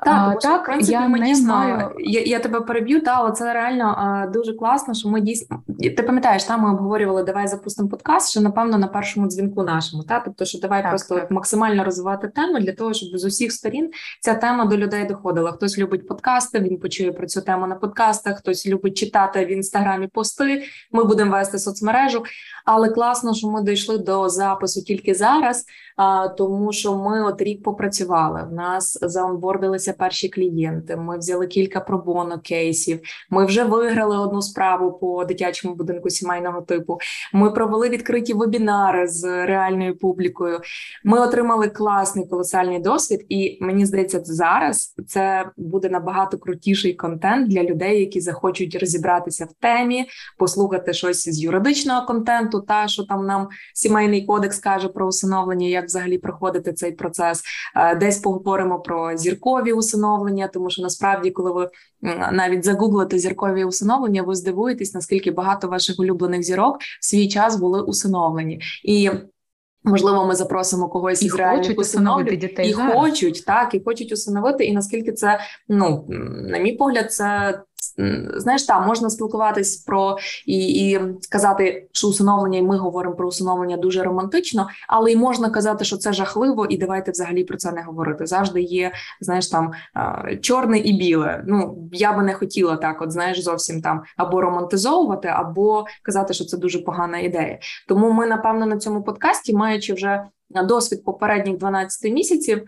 Так, 0.04 0.34
а, 0.36 0.36
так, 0.36 0.62
в 0.62 0.66
принципі, 0.66 0.92
я 0.92 1.08
ми 1.08 1.20
дійсно 1.20 1.56
маю... 1.56 1.92
я 2.00 2.22
я 2.22 2.40
тебе 2.40 2.62
переб'ю, 2.62 3.02
та 3.02 3.12
але 3.12 3.32
це 3.32 3.54
реально 3.54 3.96
а, 3.98 4.28
дуже 4.28 4.54
класно, 4.54 4.94
що 4.94 5.10
ми 5.10 5.22
дійсно 5.22 5.64
ти 5.80 6.04
пам'ятаєш, 6.04 6.44
там 6.44 6.62
ми 6.62 6.72
обговорювали, 6.72 7.24
давай 7.24 7.48
запустимо 7.48 7.90
подкаст, 7.90 8.32
що 8.32 8.42
напевно 8.42 8.78
на 8.78 8.88
першому 8.88 9.28
дзвінку 9.28 9.64
нашому. 9.64 10.04
Та 10.04 10.20
тобто, 10.20 10.46
що 10.46 10.60
давай 10.60 10.82
так, 10.82 10.90
просто 10.92 11.16
так. 11.16 11.32
максимально 11.32 11.84
розвивати 11.84 12.28
тему 12.28 12.60
для 12.60 12.72
того, 12.72 12.94
щоб 12.94 13.20
з 13.20 13.26
усіх 13.26 13.52
сторін 13.52 13.92
ця 14.20 14.36
тема 14.36 14.66
до 14.66 14.78
людей 14.78 15.06
доходила. 15.06 15.52
Хтось 15.52 15.78
любить 15.78 16.08
подкасти, 16.08 16.60
він 16.60 16.80
почує 16.80 17.12
про 17.12 17.28
цю 17.28 17.42
тему 17.42 17.68
на 17.68 17.76
подкастах, 17.76 18.38
хтось 18.38 18.68
любить 18.68 18.98
читати 18.98 19.46
в 19.46 19.52
інстаграмі 19.52 20.08
пости. 20.08 20.64
Ми 20.92 21.04
будемо 21.04 21.32
вести 21.32 21.60
соцмережу, 21.60 22.24
але 22.66 22.90
класно, 22.90 23.34
що 23.34 23.48
ми 23.48 23.64
дійшли 23.64 23.98
до 23.98 24.30
запису 24.30 24.84
тільки 24.84 25.14
зараз, 25.14 25.66
тому 26.38 26.74
що 26.74 26.98
ми 26.98 27.24
от 27.24 27.42
рік 27.42 27.64
попрацювали. 27.64 28.48
В 28.52 28.54
нас 28.54 29.00
заонбордилися 29.02 29.94
перші 29.94 30.30
клієнти. 30.30 30.96
Ми 30.96 31.18
взяли 31.18 31.48
кілька 31.48 31.80
пробоно 31.80 32.40
кейсів. 32.44 33.00
Ми 33.30 33.46
вже 33.46 33.64
виграли 33.64 34.18
одну 34.18 34.42
справу 34.42 34.92
по 34.92 35.26
дитячому 35.26 35.76
будинку 35.76 36.10
сімейного 36.10 36.62
типу. 36.62 36.98
Ми 37.34 37.52
провели 37.52 37.90
відкриті 37.90 38.34
вебінари 38.34 39.08
з 39.08 39.46
реальною 39.46 39.98
публікою. 39.98 40.60
Ми 41.04 41.20
отримали 41.20 41.68
класний 41.68 42.28
колосальний 42.28 42.80
досвід, 42.80 43.26
і 43.30 43.58
мені 43.62 43.86
здається, 43.86 44.22
зараз 44.24 44.96
це 45.08 45.52
буде 45.58 45.90
набагато 45.90 46.38
крутіший 46.38 46.94
контент 46.94 47.50
для 47.50 47.64
людей, 47.64 48.00
які 48.00 48.22
захочуть 48.22 48.76
розібратися 48.76 49.46
в 49.46 49.54
темі, 49.62 50.06
послухати 50.38 50.94
щось 50.94 51.30
з 51.30 51.44
юридичного 51.44 52.08
контенту, 52.08 52.62
та 52.62 52.88
що 52.88 53.04
там 53.04 53.26
нам 53.26 53.48
сімейний 53.74 54.26
кодекс 54.26 54.60
каже 54.60 54.88
про 54.88 55.08
усиновлення, 55.08 55.68
як 55.68 55.89
взагалі 55.90 56.18
проходити 56.18 56.74
цей 56.74 56.92
процес. 56.92 57.44
Е, 57.76 57.96
десь 57.96 58.18
поговоримо 58.18 58.80
про 58.80 59.18
зіркові 59.18 59.74
усиновлення, 59.74 60.48
тому 60.48 60.70
що 60.70 60.82
насправді, 60.82 61.32
коли 61.32 61.52
ви 61.52 61.70
навіть 62.32 62.66
загуглите 62.66 63.20
зіркові 63.20 63.64
усиновлення, 63.64 64.24
ви 64.24 64.36
здивуєтесь, 64.36 64.94
наскільки 64.94 65.32
багато 65.32 65.68
ваших 65.68 66.00
улюблених 66.00 66.44
зірок 66.44 66.78
в 66.82 67.06
свій 67.06 67.28
час 67.28 67.56
були 67.56 67.82
усиновлені 67.82 68.62
і. 68.84 69.10
Можливо, 69.84 70.26
ми 70.26 70.36
запросимо 70.36 70.90
когось 70.90 71.22
і 71.22 71.26
із 71.26 71.36
реальних 71.36 71.80
усиновлень 71.80 72.38
дітей 72.38 72.70
і 72.70 72.74
зараз. 72.74 72.94
хочуть 72.94 73.44
так, 73.46 73.74
і 73.74 73.82
хочуть 73.86 74.12
усиновити. 74.12 74.66
І 74.66 74.74
наскільки 74.74 75.12
це 75.12 75.40
ну 75.68 76.06
на 76.50 76.58
мій 76.58 76.72
погляд, 76.72 77.14
це 77.14 77.60
знаєш, 78.36 78.64
там 78.64 78.88
можна 78.88 79.10
спілкуватись 79.10 79.78
про 79.78 80.18
і 80.46 80.90
і 80.90 81.00
казати, 81.30 81.88
що 81.92 82.08
усиновлення, 82.08 82.60
і 82.60 82.62
ми 82.62 82.78
говоримо 82.78 83.16
про 83.16 83.28
усиновлення 83.28 83.78
дуже 83.78 84.04
романтично, 84.04 84.68
але 84.88 85.12
й 85.12 85.16
можна 85.16 85.50
казати, 85.50 85.86
що 85.86 85.98
це 85.98 86.14
жахливо, 86.14 86.66
і 86.66 86.78
давайте 86.78 87.12
взагалі 87.12 87.44
про 87.44 87.58
це 87.58 87.72
не 87.72 87.82
говорити. 87.82 88.26
Завжди 88.26 88.62
є, 88.62 88.92
знаєш, 89.22 89.48
там 89.48 89.72
чорне 90.42 90.78
і 90.78 90.94
біле. 90.94 91.44
Ну 91.48 91.90
я 91.92 92.14
би 92.14 92.24
не 92.24 92.34
хотіла 92.34 92.76
так, 92.76 93.02
от 93.02 93.12
знаєш, 93.12 93.44
зовсім 93.44 93.82
там 93.82 94.02
або 94.18 94.42
романтизовувати, 94.42 95.28
або 95.28 95.86
казати, 96.04 96.34
що 96.34 96.46
це 96.46 96.58
дуже 96.58 96.80
погана 96.80 97.20
ідея. 97.20 97.60
Тому 97.88 98.12
ми, 98.12 98.28
напевно, 98.28 98.66
на 98.66 98.78
цьому 98.78 99.04
подкасті, 99.04 99.54
маючи 99.54 99.94
вже 99.94 100.24
досвід 100.50 101.04
попередніх 101.04 101.58
12 101.58 102.12
місяців 102.14 102.64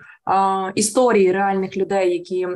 історії 0.76 1.32
реальних 1.32 1.78
людей, 1.78 2.14
які 2.14 2.48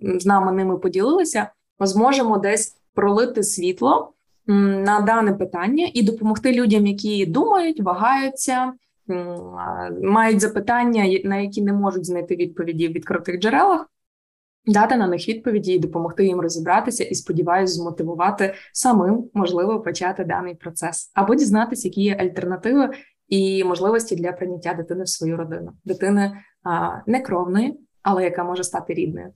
з 0.00 0.26
нами 0.26 0.52
ними 0.52 0.78
поділилися, 0.78 1.50
ми 1.80 1.86
зможемо 1.86 2.38
десь 2.38 2.76
пролити 2.94 3.42
світло 3.42 4.12
на 4.46 5.00
дане 5.00 5.32
питання 5.32 5.90
і 5.94 6.02
допомогти 6.02 6.52
людям, 6.52 6.86
які 6.86 7.26
думають, 7.26 7.80
вагаються. 7.80 8.72
Мають 10.02 10.40
запитання, 10.40 11.20
на 11.24 11.36
які 11.36 11.62
не 11.62 11.72
можуть 11.72 12.06
знайти 12.06 12.36
відповіді 12.36 12.88
в 12.88 12.92
відкритих 12.92 13.40
джерелах, 13.40 13.90
дати 14.66 14.96
на 14.96 15.06
них 15.06 15.28
відповіді 15.28 15.72
і 15.72 15.78
допомогти 15.78 16.26
їм 16.26 16.40
розібратися, 16.40 17.04
і 17.04 17.14
сподіваюся, 17.14 17.74
змотивувати 17.74 18.54
самим 18.72 19.30
можливо 19.34 19.80
почати 19.80 20.24
даний 20.24 20.54
процес 20.54 21.10
або 21.14 21.34
дізнатися, 21.34 21.88
які 21.88 22.02
є 22.02 22.16
альтернативи 22.16 22.90
і 23.28 23.64
можливості 23.64 24.16
для 24.16 24.32
прийняття 24.32 24.74
дитини 24.74 25.04
в 25.04 25.08
свою 25.08 25.36
родину, 25.36 25.72
дитини 25.84 26.32
а, 26.62 26.90
не 27.06 27.20
кровної, 27.20 27.80
але 28.02 28.24
яка 28.24 28.44
може 28.44 28.64
стати 28.64 28.94
рідною. 28.94 29.32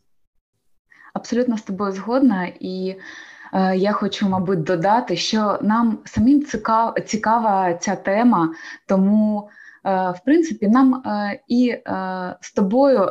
Абсолютно 1.24 1.56
з 1.56 1.62
тобою 1.62 1.92
згодна, 1.92 2.46
і 2.60 2.96
е, 3.52 3.76
я 3.76 3.92
хочу, 3.92 4.28
мабуть, 4.28 4.62
додати, 4.62 5.16
що 5.16 5.58
нам 5.62 5.98
самим 6.04 6.44
цікав, 6.44 6.94
цікава 7.06 7.74
ця 7.74 7.96
тема, 7.96 8.54
тому, 8.86 9.48
е, 9.84 10.10
в 10.10 10.20
принципі, 10.24 10.68
нам 10.68 10.94
е, 10.94 11.40
і 11.48 11.68
е, 11.68 11.82
з 12.40 12.52
тобою 12.52 13.08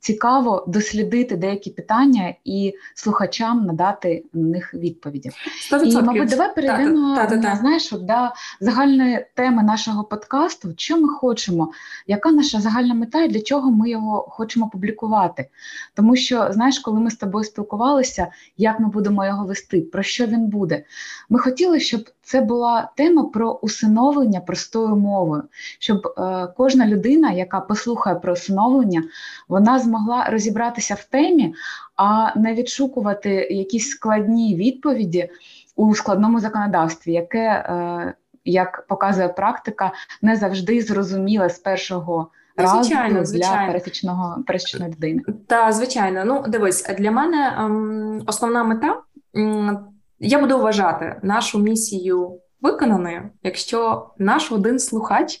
цікаво 0.00 0.64
дослідити 0.68 1.36
деякі 1.36 1.70
питання 1.70 2.34
і 2.44 2.74
слухачам 2.94 3.66
надати 3.66 4.24
на 4.32 4.48
них 4.48 4.74
відповіді. 4.74 5.30
100%. 5.72 5.84
І, 5.84 6.02
мабуть, 6.02 6.28
давай 6.28 6.54
перейдемо 6.54 7.16
та, 7.16 7.26
та, 7.26 7.38
та, 7.38 7.56
знаєш, 7.56 7.92
от, 7.92 8.04
да, 8.06 8.32
загальної 8.60 9.26
теми 9.34 9.62
нашого 9.62 10.04
подкасту. 10.04 10.74
Що 10.76 11.00
ми 11.00 11.08
хочемо, 11.08 11.72
яка 12.06 12.30
наша 12.30 12.60
загальна 12.60 12.94
мета 12.94 13.22
і 13.22 13.28
для 13.28 13.40
чого 13.40 13.70
ми 13.70 13.90
його 13.90 14.26
хочемо 14.30 14.68
публікувати? 14.68 15.48
Тому 15.94 16.16
що, 16.16 16.48
знаєш, 16.50 16.78
коли 16.78 17.00
ми 17.00 17.10
з 17.10 17.16
тобою 17.16 17.44
спілкувалися, 17.44 18.26
як 18.56 18.80
ми 18.80 18.88
будемо 18.88 19.26
його 19.26 19.46
вести, 19.46 19.80
про 19.80 20.02
що 20.02 20.26
він 20.26 20.46
буде? 20.46 20.84
Ми 21.28 21.38
хотіли, 21.38 21.80
щоб 21.80 22.10
це 22.22 22.40
була 22.40 22.90
тема 22.96 23.24
про 23.24 23.52
усиновлення 23.52 24.40
простою 24.40 24.96
мовою, 24.96 25.42
щоб 25.78 26.06
е, 26.06 26.48
кожна 26.56 26.86
людина, 26.86 27.32
яка 27.32 27.60
послухає 27.60 28.16
про 28.16 28.32
усиновлення, 28.32 29.02
вона 29.48 29.78
змогла 29.78 29.97
розібратися 30.28 30.94
в 30.94 31.04
темі, 31.04 31.54
а 31.96 32.38
не 32.38 32.54
відшукувати 32.54 33.30
якісь 33.50 33.90
складні 33.90 34.56
відповіді 34.56 35.30
у 35.76 35.94
складному 35.94 36.40
законодавстві, 36.40 37.12
яке, 37.12 37.48
е, 37.48 38.14
як 38.44 38.86
показує 38.88 39.28
практика, 39.28 39.92
не 40.22 40.36
завжди 40.36 40.82
зрозуміле 40.82 41.50
з 41.50 41.58
першого. 41.58 42.30
Звичайно, 42.66 43.18
разу 43.18 43.32
звичайно. 43.32 43.66
для 43.66 43.72
пересічного 43.72 44.42
пересічної 44.46 44.92
людини. 44.92 45.22
Та 45.46 45.72
звичайно, 45.72 46.24
ну 46.24 46.44
дивись, 46.48 46.88
для 46.98 47.10
мене 47.10 47.56
ем, 47.58 48.22
основна 48.26 48.64
мета. 48.64 49.00
Ем, 49.34 49.78
я 50.18 50.38
буду 50.38 50.58
вважати 50.58 51.20
нашу 51.22 51.58
місію 51.58 52.40
виконаною, 52.60 53.30
якщо 53.42 54.10
наш 54.18 54.52
один 54.52 54.78
слухач 54.78 55.40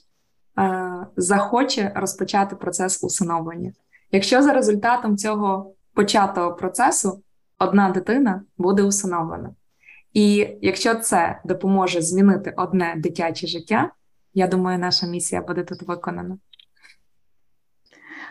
е, 0.58 1.06
захоче 1.16 1.92
розпочати 1.94 2.56
процес 2.56 3.04
усиновлення. 3.04 3.72
Якщо 4.12 4.42
за 4.42 4.52
результатом 4.52 5.16
цього 5.16 5.74
початого 5.94 6.54
процесу 6.54 7.22
одна 7.58 7.90
дитина 7.90 8.42
буде 8.58 8.82
усиновлена. 8.82 9.54
І 10.12 10.48
якщо 10.62 10.94
це 10.94 11.40
допоможе 11.44 12.02
змінити 12.02 12.54
одне 12.56 12.94
дитяче 12.96 13.46
життя, 13.46 13.90
я 14.34 14.46
думаю, 14.46 14.78
наша 14.78 15.06
місія 15.06 15.42
буде 15.42 15.62
тут 15.62 15.82
виконана. 15.82 16.38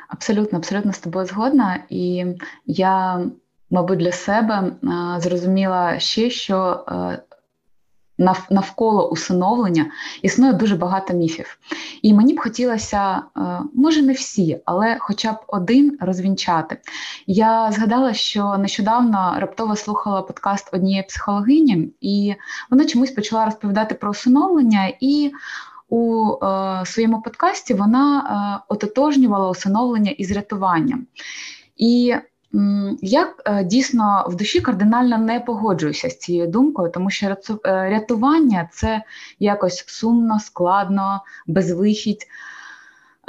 Абсолютно, 0.10 0.58
абсолютно 0.58 0.94
з 0.94 1.00
тобою 1.00 1.26
згодна. 1.26 1.84
І 1.90 2.26
я, 2.66 3.26
мабуть, 3.70 4.00
для 4.00 4.12
себе 4.12 4.72
зрозуміла 5.18 6.00
ще, 6.00 6.30
що 6.30 6.86
навколо 8.50 9.10
усиновлення 9.10 9.86
існує 10.22 10.54
дуже 10.54 10.76
багато 10.76 11.14
міфів. 11.14 11.60
І 12.02 12.14
мені 12.14 12.34
б 12.34 12.40
хотілося, 12.40 13.22
е, 13.38 13.42
може 13.74 14.02
не 14.02 14.14
всі, 14.14 14.62
але 14.66 14.98
хоча 15.00 15.32
б 15.34 15.38
один 15.48 15.98
розвінчати. 16.02 16.78
Я 17.28 17.72
згадала, 17.72 18.14
що 18.14 18.58
нещодавно 18.58 19.36
раптово 19.38 19.76
слухала 19.76 20.22
подкаст 20.22 20.70
однієї 20.74 21.04
психологині, 21.04 21.90
і 22.02 22.36
вона 22.70 22.86
чомусь 22.86 23.12
почала 23.12 23.46
розповідати 23.46 23.96
про 23.96 24.10
усиновлення 24.12 24.94
і. 25.00 25.32
У 25.90 26.34
е, 26.46 26.84
своєму 26.86 27.22
подкасті 27.22 27.74
вона 27.74 28.20
е, 28.20 28.66
ототожнювала 28.74 29.50
усиновлення 29.50 30.12
із 30.12 30.32
рятуванням. 30.32 31.08
І 31.78 32.16
я 33.02 33.34
е, 33.46 33.64
дійсно 33.64 34.26
в 34.30 34.36
душі 34.36 34.62
кардинально 34.62 35.18
не 35.18 35.40
погоджуюся 35.40 36.10
з 36.10 36.18
цією 36.18 36.48
думкою, 36.48 36.92
тому 36.92 37.10
що 37.10 37.26
е, 37.28 37.36
рятування 37.66 38.70
це 38.74 39.04
якось 39.40 39.84
сумно, 39.88 40.40
складно, 40.40 41.22
безвихідь. 41.48 42.28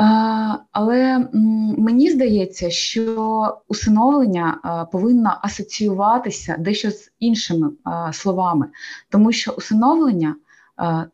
Е, 0.01 0.05
але 0.73 1.29
мені 1.79 2.11
здається, 2.11 2.71
що 2.71 3.59
усиновлення 3.69 4.59
повинно 4.93 5.39
асоціюватися 5.43 6.57
дещо 6.59 6.91
з 6.91 7.13
іншими 7.19 7.71
словами, 8.13 8.67
тому 9.11 9.33
що 9.33 9.53
усиновлення 9.53 10.35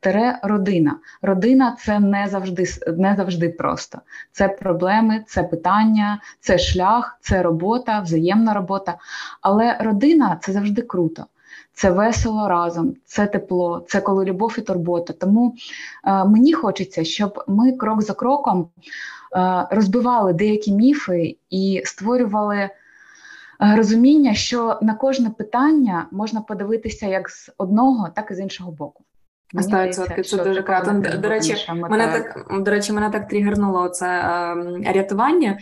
тере 0.00 0.38
родина. 0.42 0.98
Родина 1.22 1.76
це 1.80 2.00
не 2.00 2.28
завжди 2.28 2.64
не 2.96 3.14
завжди 3.16 3.48
просто. 3.48 3.98
Це 4.32 4.48
проблеми, 4.48 5.24
це 5.26 5.42
питання, 5.42 6.20
це 6.40 6.58
шлях, 6.58 7.18
це 7.20 7.42
робота, 7.42 8.00
взаємна 8.00 8.54
робота. 8.54 8.98
Але 9.40 9.76
родина 9.80 10.38
це 10.42 10.52
завжди 10.52 10.82
круто. 10.82 11.26
Це 11.74 11.90
весело 11.90 12.48
разом, 12.48 12.94
це 13.04 13.26
тепло, 13.26 13.84
це 13.88 14.00
коли 14.00 14.24
любов 14.24 14.54
і 14.58 14.60
турбота. 14.60 15.12
Тому 15.12 15.54
е, 16.04 16.24
мені 16.24 16.52
хочеться, 16.52 17.04
щоб 17.04 17.44
ми 17.48 17.72
крок 17.72 18.02
за 18.02 18.14
кроком 18.14 18.68
е, 19.36 19.66
розбивали 19.70 20.32
деякі 20.32 20.72
міфи 20.72 21.36
і 21.50 21.82
створювали 21.84 22.56
е, 22.56 22.70
розуміння, 23.60 24.34
що 24.34 24.78
на 24.82 24.94
кожне 24.94 25.30
питання 25.30 26.06
можна 26.10 26.40
подивитися 26.40 27.06
як 27.06 27.30
з 27.30 27.50
одного, 27.58 28.08
так 28.08 28.30
і 28.30 28.34
з 28.34 28.40
іншого 28.40 28.70
боку. 28.72 29.04
100% 29.62 30.22
це 30.24 30.44
дуже 30.44 30.62
круто. 30.62 31.02
До 31.18 31.28
речі, 31.28 31.56
мене 31.90 32.06
так 32.06 32.62
до 32.62 32.70
речі, 32.70 32.92
мене 32.92 33.10
так 33.10 33.28
тригернуло 33.28 33.88
це 33.88 34.06
е, 34.06 34.92
рятування. 34.92 35.58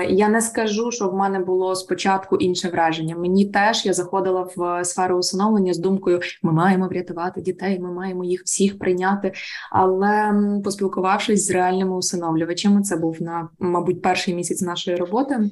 Е, 0.00 0.04
я 0.04 0.28
не 0.28 0.40
скажу, 0.40 0.90
що 0.90 1.08
в 1.08 1.14
мене 1.14 1.38
було 1.38 1.76
спочатку 1.76 2.36
інше 2.36 2.68
враження. 2.68 3.16
Мені 3.16 3.44
теж 3.44 3.86
я 3.86 3.92
заходила 3.92 4.48
в 4.56 4.84
сферу 4.84 5.18
усиновлення 5.18 5.74
з 5.74 5.78
думкою: 5.78 6.20
ми 6.42 6.52
маємо 6.52 6.88
врятувати 6.88 7.40
дітей, 7.40 7.80
ми 7.80 7.92
маємо 7.92 8.24
їх 8.24 8.42
всіх 8.44 8.78
прийняти. 8.78 9.32
Але 9.70 10.34
поспілкувавшись 10.64 11.46
з 11.46 11.50
реальними 11.50 11.96
усиновлювачами, 11.96 12.82
це 12.82 12.96
був 12.96 13.22
на 13.22 13.48
мабуть 13.58 14.02
перший 14.02 14.34
місяць 14.34 14.62
нашої 14.62 14.96
роботи. 14.96 15.50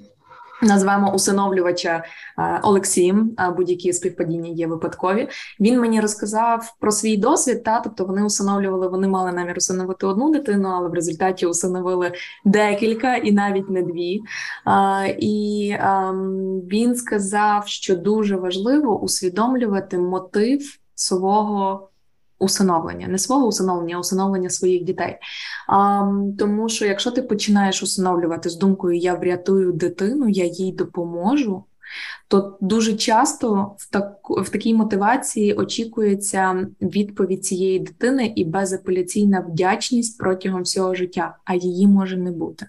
Назвемо 0.63 1.15
усиновлювача 1.15 2.05
е, 2.39 2.61
Олексієм, 2.63 3.37
будь-які 3.57 3.93
співпадіння 3.93 4.49
є 4.49 4.67
випадкові. 4.67 5.29
Він 5.61 5.81
мені 5.81 6.01
розказав 6.01 6.75
про 6.81 6.93
свій 6.93 7.17
досвід. 7.17 7.63
Та 7.65 7.81
тобто 7.81 8.05
вони 8.05 8.25
усиновлювали, 8.25 8.89
вони 8.89 9.09
мали 9.09 9.33
намір 9.33 9.55
усиновити 9.57 10.07
одну 10.07 10.33
дитину, 10.33 10.69
але 10.69 10.89
в 10.89 10.95
результаті 10.95 11.47
усиновили 11.47 12.13
декілька 12.45 13.17
і 13.17 13.33
навіть 13.33 13.71
не 13.71 13.83
дві. 13.83 14.21
І 15.19 15.75
ем, 15.81 16.61
він 16.61 16.95
сказав, 16.95 17.69
що 17.69 17.97
дуже 17.97 18.37
важливо 18.37 19.01
усвідомлювати 19.01 19.99
мотив 19.99 20.79
свого 20.95 21.89
усиновлення, 22.43 23.09
не 23.09 23.19
свого 23.19 23.47
усиновлення, 23.47 23.97
а 23.97 24.01
усиновлення 24.01 24.51
своїх 24.51 24.85
дітей. 24.85 25.19
А, 25.69 26.03
Тому 26.39 26.69
що 26.69 26.87
якщо 26.87 27.11
ти 27.11 27.23
починаєш 27.23 27.83
усиновлювати 27.83 28.51
з 28.51 28.57
думкою 28.57 28.99
Я 28.99 29.15
врятую 29.15 29.73
дитину, 29.73 30.29
я 30.29 30.45
їй 30.45 30.73
допоможу. 30.73 31.65
То 32.29 32.59
дуже 32.61 32.93
часто 32.93 33.75
в 33.79 33.91
так, 33.91 34.17
в 34.31 34.49
такій 34.49 34.75
мотивації 34.75 35.55
очікується 35.55 36.67
відповідь 36.81 37.45
цієї 37.45 37.79
дитини 37.79 38.33
і 38.37 38.45
безапеляційна 38.45 39.41
вдячність 39.41 40.19
протягом 40.19 40.63
всього 40.63 40.95
життя, 40.95 41.37
а 41.45 41.55
її 41.55 41.87
може 41.87 42.17
не 42.17 42.31
бути. 42.31 42.67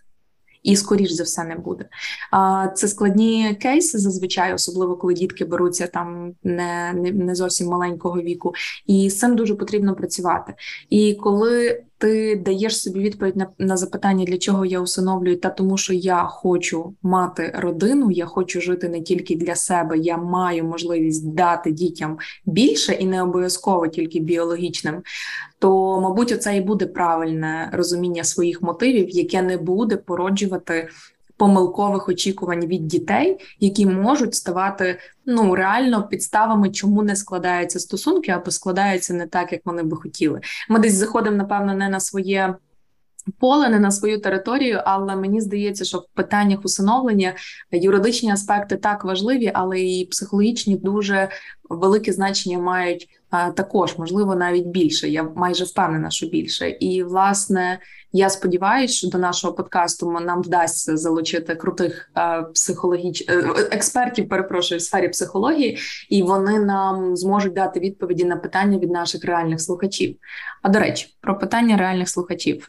І, 0.64 0.76
скоріш 0.76 1.12
за 1.12 1.24
все, 1.24 1.44
не 1.44 1.56
буде. 1.56 1.86
А 2.32 2.68
це 2.68 2.88
складні 2.88 3.58
кейси 3.62 4.00
зазвичай, 4.00 4.54
особливо 4.54 4.96
коли 4.96 5.14
дітки 5.14 5.46
беруться 5.46 5.88
там 5.88 6.34
не 6.44 6.94
не, 6.94 7.12
не 7.12 7.36
зовсім 7.36 7.68
маленького 7.68 8.22
віку, 8.22 8.54
і 8.88 9.10
з 9.10 9.20
цим 9.20 9.36
дуже 9.36 9.56
потрібно 9.56 9.96
працювати. 9.96 10.54
І 10.90 11.14
коли 11.14 11.84
ти 12.04 12.36
даєш 12.36 12.82
собі 12.82 13.00
відповідь 13.00 13.38
на 13.38 13.48
на 13.60 13.78
запитання, 13.78 14.26
для 14.26 14.38
чого 14.38 14.66
я 14.66 14.80
усиновлюю, 14.80 15.40
та 15.40 15.50
тому, 15.50 15.78
що 15.78 15.94
я 15.94 16.24
хочу 16.24 16.94
мати 17.04 17.52
родину, 17.56 18.12
я 18.12 18.26
хочу 18.26 18.62
жити 18.62 18.90
не 18.90 19.02
тільки 19.02 19.36
для 19.36 19.56
себе, 19.56 19.98
я 19.98 20.18
маю 20.18 20.64
можливість 20.64 21.34
дати 21.34 21.72
дітям 21.72 22.18
більше 22.46 22.94
і 22.94 23.06
не 23.06 23.24
обов'язково 23.24 23.88
тільки 23.88 24.20
біологічним. 24.20 25.02
То, 25.60 26.02
мабуть, 26.02 26.32
оце 26.32 26.58
і 26.58 26.62
буде 26.62 26.86
правильне 26.86 27.70
розуміння 27.74 28.24
своїх 28.24 28.62
мотивів, 28.62 29.10
яке 29.10 29.42
не 29.42 29.58
буде 29.58 29.98
породжувати 29.98 30.90
помилкових 31.38 32.10
очікувань 32.10 32.66
від 32.66 32.88
дітей, 32.88 33.38
які 33.60 33.86
можуть 33.86 34.36
ставати 34.36 35.00
ну 35.26 35.56
реально 35.56 36.08
підставами, 36.08 36.70
чому 36.70 37.04
не 37.04 37.16
складаються 37.16 37.80
стосунки, 37.80 38.32
або 38.32 38.52
складаються 38.52 39.14
не 39.14 39.28
так, 39.28 39.52
як 39.52 39.62
вони 39.66 39.84
би 39.84 39.98
хотіли. 39.98 40.42
Ми 40.70 40.80
десь 40.80 40.94
заходимо, 40.94 41.38
напевно, 41.38 41.74
не 41.74 41.90
на 41.90 42.00
своє. 42.00 42.56
Поле 43.40 43.70
не 43.70 43.80
на 43.80 43.92
свою 43.92 44.22
територію, 44.22 44.82
але 44.86 45.16
мені 45.16 45.42
здається, 45.42 45.86
що 45.86 45.98
в 45.98 46.06
питаннях 46.14 46.60
усиновлення 46.66 47.34
юридичні 47.72 48.32
аспекти 48.32 48.78
так 48.78 49.04
важливі, 49.04 49.52
але 49.54 49.82
і 49.82 50.06
психологічні 50.06 50.78
дуже 50.78 51.30
велике 51.70 52.14
значення 52.14 52.60
мають 52.60 53.10
також, 53.56 53.98
можливо, 53.98 54.36
навіть 54.36 54.66
більше. 54.66 55.10
Я 55.10 55.24
майже 55.24 55.64
впевнена, 55.64 56.10
що 56.10 56.28
більше. 56.28 56.70
І 56.70 57.04
власне 57.04 57.80
я 58.14 58.30
сподіваюся, 58.30 58.94
що 58.94 59.08
до 59.08 59.18
нашого 59.18 59.54
подкасту 59.54 60.12
нам 60.12 60.42
вдасться 60.42 60.98
залучити 60.98 61.56
крутих 61.56 62.12
е, 62.18 62.42
психологіч... 62.54 63.26
Е, 63.30 63.46
експертів, 63.72 64.30
перепрошую 64.30 64.80
в 64.80 64.82
сфері 64.82 65.10
психології, 65.10 65.78
і 66.10 66.24
вони 66.24 66.60
нам 66.60 67.18
зможуть 67.18 67.54
дати 67.54 67.80
відповіді 67.80 68.26
на 68.26 68.36
питання 68.36 68.78
від 68.78 68.92
наших 68.92 69.26
реальних 69.26 69.62
слухачів. 69.62 70.16
А 70.62 70.70
до 70.70 70.80
речі, 70.80 71.18
про 71.22 71.40
питання 71.40 71.78
реальних 71.78 72.10
слухачів. 72.10 72.68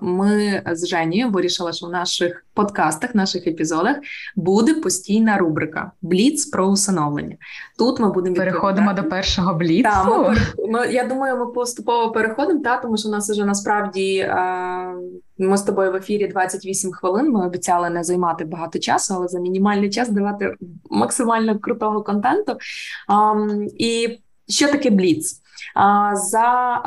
Ми 0.00 0.62
з 0.72 0.86
Женією 0.86 1.30
вирішили, 1.30 1.72
що 1.72 1.86
в 1.86 1.90
наших 1.90 2.44
подкастах, 2.58 3.14
наших 3.14 3.46
епізодах 3.46 3.96
буде 4.36 4.74
постійна 4.74 5.38
рубрика 5.38 5.92
Бліц 6.02 6.46
про 6.46 6.66
усиновлення. 6.66 7.36
Тут 7.78 8.00
ми 8.00 8.12
будемо 8.12 8.36
переходимо 8.36 8.92
до 8.92 9.04
першого 9.04 9.54
бліцу. 9.54 9.82
Так, 9.82 10.06
ми, 10.08 10.36
ми, 10.68 10.92
я 10.92 11.06
думаю, 11.06 11.36
ми 11.36 11.46
поступово 11.46 12.12
переходимо, 12.12 12.60
та 12.60 12.76
тому 12.76 12.96
що 12.96 13.08
у 13.08 13.12
нас 13.12 13.30
вже 13.30 13.44
насправді. 13.44 14.30
Ми 15.40 15.56
з 15.56 15.62
тобою 15.62 15.92
в 15.92 15.96
ефірі 15.96 16.26
28 16.26 16.92
хвилин. 16.92 17.30
Ми 17.30 17.46
обіцяли 17.46 17.90
не 17.90 18.04
займати 18.04 18.44
багато 18.44 18.78
часу, 18.78 19.14
але 19.16 19.28
за 19.28 19.40
мінімальний 19.40 19.90
час 19.90 20.08
давати 20.08 20.54
максимально 20.90 21.58
крутого 21.58 22.02
контенту. 22.02 22.56
І 23.78 24.18
що 24.48 24.68
таке 24.68 24.90
Бліц? 24.90 25.42
За 26.12 26.80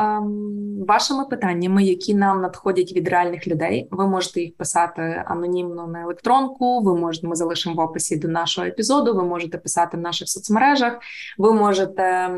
вашими 0.88 1.26
питаннями, 1.26 1.84
які 1.84 2.16
нам 2.16 2.42
надходять 2.42 2.94
від 2.94 3.08
реальних 3.08 3.48
людей, 3.48 3.88
ви 3.92 4.08
можете 4.08 4.42
їх 4.42 4.58
писати 4.58 5.24
анонімно 5.28 5.88
на 5.88 6.02
електронку. 6.02 6.82
Ви 6.82 6.96
можете 6.96 7.28
ми 7.28 7.36
залишимо 7.36 7.76
в 7.76 7.80
описі 7.80 8.18
до 8.18 8.28
нашого 8.28 8.68
епізоду. 8.68 9.14
Ви 9.14 9.24
можете 9.24 9.58
писати 9.58 9.98
в 9.98 10.00
наших 10.00 10.30
соцмережах. 10.30 11.00
Ви 11.38 11.54
можете 11.54 12.30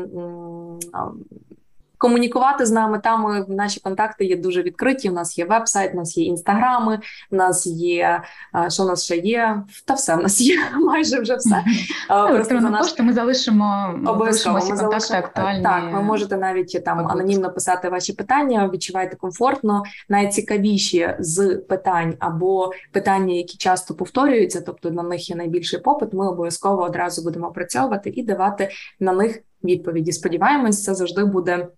комунікувати 2.04 2.66
з 2.66 2.70
нами. 2.70 2.98
Там 2.98 3.44
наші 3.48 3.80
контакти 3.80 4.24
є 4.24 4.36
дуже 4.36 4.62
відкриті. 4.62 5.10
У 5.10 5.12
нас 5.12 5.38
є 5.38 5.44
веб-сайт, 5.44 5.90
у 5.94 5.96
нас 5.96 6.16
є 6.16 6.24
інстаграми, 6.24 7.00
у 7.30 7.36
нас 7.36 7.66
є 7.66 8.22
що 8.68 8.82
у 8.82 8.86
нас 8.86 9.04
ще 9.04 9.16
є, 9.16 9.62
та 9.84 9.94
все 9.94 10.16
в 10.16 10.22
нас 10.22 10.40
є 10.40 10.58
майже 10.80 11.20
вже 11.20 11.36
все. 11.36 11.64
Просто 12.08 12.60
за 12.60 12.70
наш... 12.70 12.98
Ми 12.98 13.12
залишимо 13.12 13.94
обов'язково 14.06 14.54
ми 14.70 14.76
залишимо 14.76 15.18
актуальні. 15.18 15.62
Так, 15.62 15.82
ви 15.92 16.02
можете 16.02 16.36
навіть 16.36 16.84
там 16.84 16.98
анонімно 16.98 17.52
писати 17.52 17.88
ваші 17.88 18.12
питання, 18.12 18.70
відчувайте 18.72 19.16
комфортно. 19.16 19.82
Найцікавіші 20.08 21.14
з 21.18 21.56
питань 21.56 22.14
або 22.18 22.72
питання, 22.92 23.34
які 23.34 23.56
часто 23.56 23.94
повторюються, 23.94 24.60
тобто 24.60 24.90
на 24.90 25.02
них 25.02 25.30
є 25.30 25.36
найбільший 25.36 25.80
попит. 25.80 26.12
Ми 26.12 26.28
обов'язково 26.28 26.82
одразу 26.82 27.22
будемо 27.22 27.46
опрацьовувати 27.46 28.10
і 28.10 28.22
давати 28.22 28.68
на 29.00 29.12
них 29.12 29.38
відповіді. 29.64 30.12
Сподіваємось, 30.12 30.84
це 30.84 30.94
завжди 30.94 31.24
буде. 31.24 31.68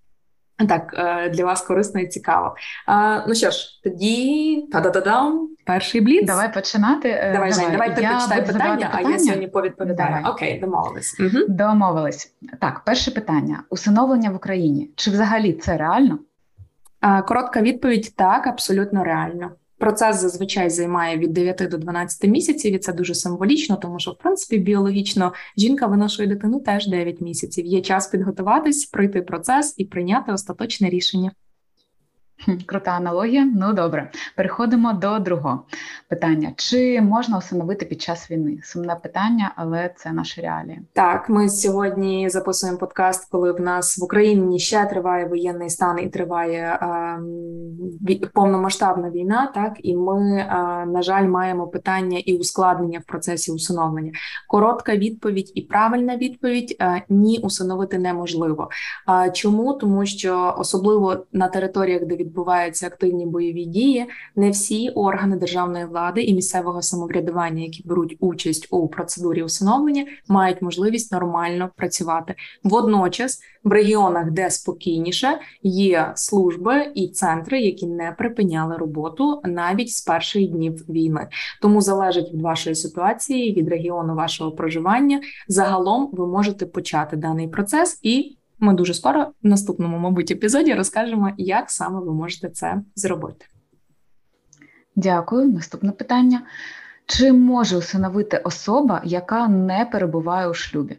Так, 0.69 0.95
е, 0.99 1.29
для 1.29 1.45
вас 1.45 1.63
корисно 1.63 2.01
і 2.01 2.07
цікаво. 2.07 2.57
Ну 3.29 3.35
що 3.35 3.51
ж, 3.51 3.81
тоді 3.85 4.69
та-да-да-дам, 4.73 5.49
перший 5.67 6.01
бліц. 6.01 6.27
Давай 6.27 6.55
починати. 6.55 7.13
Давай, 7.13 7.33
давай, 7.33 7.53
Жень, 7.53 7.71
давай 7.73 7.97
ти 7.97 8.09
почитай 8.13 8.47
питання, 8.47 8.77
питання, 8.77 8.91
а 8.93 9.01
я 9.01 9.19
сьогодні 9.19 9.49
повідповідаю. 9.49 10.15
Давай. 10.15 10.33
Окей, 10.33 10.61
домовились. 10.61 11.21
Угу. 11.21 11.45
Домовились. 11.49 12.35
Так, 12.61 12.83
перше 12.85 13.11
питання: 13.11 13.63
усиновлення 13.71 14.31
в 14.31 14.35
Україні. 14.35 14.91
Чи 14.97 15.11
взагалі 15.11 15.53
це 15.53 15.77
реально? 15.77 16.19
Коротка 17.29 17.63
відповідь: 17.63 18.13
так, 18.17 18.47
абсолютно 18.47 19.05
реально. 19.05 19.51
Процес 19.79 20.21
зазвичай 20.21 20.71
займає 20.71 21.19
від 21.19 21.33
9 21.33 21.69
до 21.71 21.79
12 21.79 22.31
місяців, 22.31 22.75
і 22.75 22.79
це 22.79 22.93
дуже 22.93 23.15
символічно, 23.15 23.77
тому 23.77 23.99
що 23.99 24.11
в 24.11 24.19
принципі 24.19 24.59
біологічно 24.59 25.33
жінка 25.57 25.87
виношує 25.87 26.29
дитину 26.29 26.61
теж 26.61 26.87
9 26.87 27.21
місяців. 27.21 27.67
Є 27.67 27.81
час 27.81 28.07
підготуватись, 28.07 28.87
пройти 28.87 29.23
процес 29.23 29.75
і 29.77 29.85
прийняти 29.85 30.33
остаточне 30.33 30.91
рішення. 30.91 31.33
Крута 32.67 32.91
аналогія. 32.91 33.53
Ну 33.55 33.73
добре, 33.73 34.11
переходимо 34.37 34.93
до 34.93 35.19
другого 35.19 35.63
питання: 36.09 36.53
чи 36.57 37.01
можна 37.01 37.39
усиновити 37.39 37.87
під 37.87 38.03
час 38.03 38.31
війни? 38.31 38.59
Сумне 38.63 38.97
питання, 39.03 39.53
але 39.57 39.91
це 39.97 40.13
наші 40.13 40.41
реалії. 40.41 40.81
Так, 40.93 41.29
ми 41.29 41.49
сьогодні 41.49 42.29
записуємо 42.29 42.79
подкаст, 42.79 43.31
коли 43.31 43.53
в 43.53 43.61
нас 43.61 43.99
в 43.99 44.05
Україні 44.05 44.59
ще 44.59 44.85
триває 44.85 45.27
воєнний 45.27 45.71
стан 45.71 45.99
і 45.99 46.09
триває 46.09 46.79
е, 46.83 48.29
повномасштабна 48.35 49.11
війна. 49.11 49.53
Так 49.55 49.73
і 49.83 49.97
ми, 49.97 50.39
е, 50.39 50.47
на 50.87 51.03
жаль, 51.03 51.29
маємо 51.29 51.67
питання 51.67 52.19
і 52.19 52.37
ускладнення 52.37 52.99
в 52.99 53.05
процесі 53.05 53.53
усиновлення. 53.53 54.13
Коротка 54.49 54.97
відповідь 54.97 55.53
і 55.55 55.63
правильна 55.63 56.17
відповідь: 56.17 56.77
е, 56.81 57.03
ні, 57.09 57.41
усиновити 57.43 57.99
неможливо. 57.99 58.69
Е, 59.09 59.31
чому 59.31 59.73
тому, 59.73 60.07
що 60.07 60.55
особливо 60.59 61.27
на 61.33 61.49
територіях, 61.49 62.05
де 62.05 62.17
відбуваються 62.27 62.87
активні 62.87 63.27
бойові 63.27 63.65
дії, 63.65 64.07
не 64.37 64.51
всі 64.51 64.89
органи 64.89 65.37
державної 65.37 65.85
влади 65.85 66.23
і 66.23 66.35
місцевого 66.35 66.83
самоврядування, 66.83 67.63
які 67.63 67.83
беруть 67.85 68.17
участь 68.21 68.69
у 68.71 68.89
процедурі 68.89 69.43
усиновлення, 69.43 70.07
мають 70.29 70.63
можливість 70.63 71.13
нормально 71.13 71.71
працювати. 71.77 72.35
Водночас 72.65 73.41
в 73.65 73.73
регіонах, 73.73 74.31
де 74.31 74.51
спокійніше, 74.51 75.39
є 75.63 76.13
служби 76.15 76.93
і 76.95 77.09
центри, 77.09 77.61
які 77.61 77.87
не 77.87 78.15
припиняли 78.19 78.77
роботу 78.77 79.41
навіть 79.45 79.91
з 79.91 80.01
перших 80.01 80.49
днів 80.49 80.85
війни. 80.89 81.29
Тому 81.63 81.81
залежить 81.81 82.33
від 82.33 82.43
вашої 82.43 82.77
ситуації, 82.77 83.55
від 83.55 83.69
регіону 83.69 84.15
вашого 84.15 84.53
проживання. 84.53 85.21
Загалом 85.49 86.11
ви 86.13 86.27
можете 86.27 86.67
почати 86.67 87.17
даний 87.17 87.49
процес 87.49 87.99
і. 88.03 88.36
Ми 88.59 88.75
дуже 88.75 88.95
скоро 88.95 89.25
в 89.43 89.47
наступному, 89.47 89.99
мабуть, 89.99 90.31
епізоді 90.31 90.75
розкажемо, 90.75 91.31
як 91.39 91.71
саме 91.71 92.01
ви 92.01 92.15
можете 92.15 92.49
це 92.49 92.83
зробити. 92.95 93.47
Дякую. 94.97 95.53
Наступне 95.53 95.93
питання: 95.93 96.43
чи 97.07 97.33
може 97.33 97.77
усиновити 97.77 98.37
особа, 98.37 99.03
яка 99.05 99.49
не 99.49 99.89
перебуває 99.93 100.49
у 100.49 100.55
шлюбі? 100.55 100.99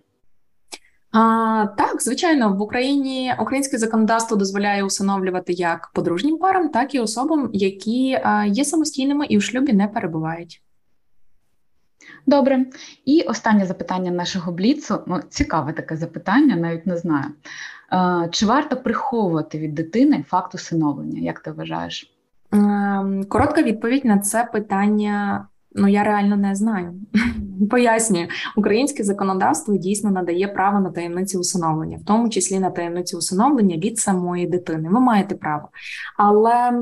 А, 1.11 1.67
Так, 1.77 2.01
звичайно, 2.01 2.53
в 2.53 2.61
Україні 2.61 3.33
українське 3.39 3.77
законодавство 3.77 4.37
дозволяє 4.37 4.83
усиновлювати 4.83 5.53
як 5.53 5.91
подружнім 5.93 6.37
парам, 6.37 6.69
так 6.69 6.95
і 6.95 6.99
особам, 6.99 7.49
які 7.53 8.19
а, 8.23 8.45
є 8.45 8.65
самостійними 8.65 9.25
і 9.25 9.37
у 9.37 9.41
шлюбі 9.41 9.73
не 9.73 9.87
перебувають. 9.87 10.61
Добре, 12.27 12.65
і 13.05 13.21
останнє 13.21 13.65
запитання 13.65 14.11
нашого 14.11 14.51
бліцу. 14.51 14.99
Ну, 15.07 15.19
цікаве 15.29 15.73
таке 15.73 15.95
запитання, 15.97 16.55
навіть 16.55 16.87
не 16.87 16.97
знаю. 16.97 17.25
Е, 17.93 18.29
чи 18.31 18.45
варто 18.45 18.77
приховувати 18.77 19.59
від 19.59 19.75
дитини 19.75 20.25
факт 20.27 20.55
усиновлення? 20.55 21.21
Як 21.21 21.39
ти 21.39 21.51
вважаєш? 21.51 22.13
Ем, 22.51 23.25
коротка 23.29 23.61
відповідь 23.61 24.05
на 24.05 24.19
це 24.19 24.49
питання. 24.53 25.47
Ну, 25.75 25.87
я 25.87 26.03
реально 26.03 26.37
не 26.37 26.55
знаю. 26.55 26.93
Пояснюю, 27.69 28.27
українське 28.55 29.03
законодавство 29.03 29.77
дійсно 29.77 30.11
надає 30.11 30.47
право 30.47 30.79
на 30.79 30.89
таємниці 30.89 31.37
усиновлення, 31.37 31.97
в 31.97 32.05
тому 32.05 32.29
числі 32.29 32.59
на 32.59 32.69
таємниці 32.69 33.15
усиновлення 33.15 33.77
від 33.77 33.99
самої 33.99 34.47
дитини. 34.47 34.89
Ви 34.89 34.99
маєте 34.99 35.35
право. 35.35 35.69
Але 36.17 36.81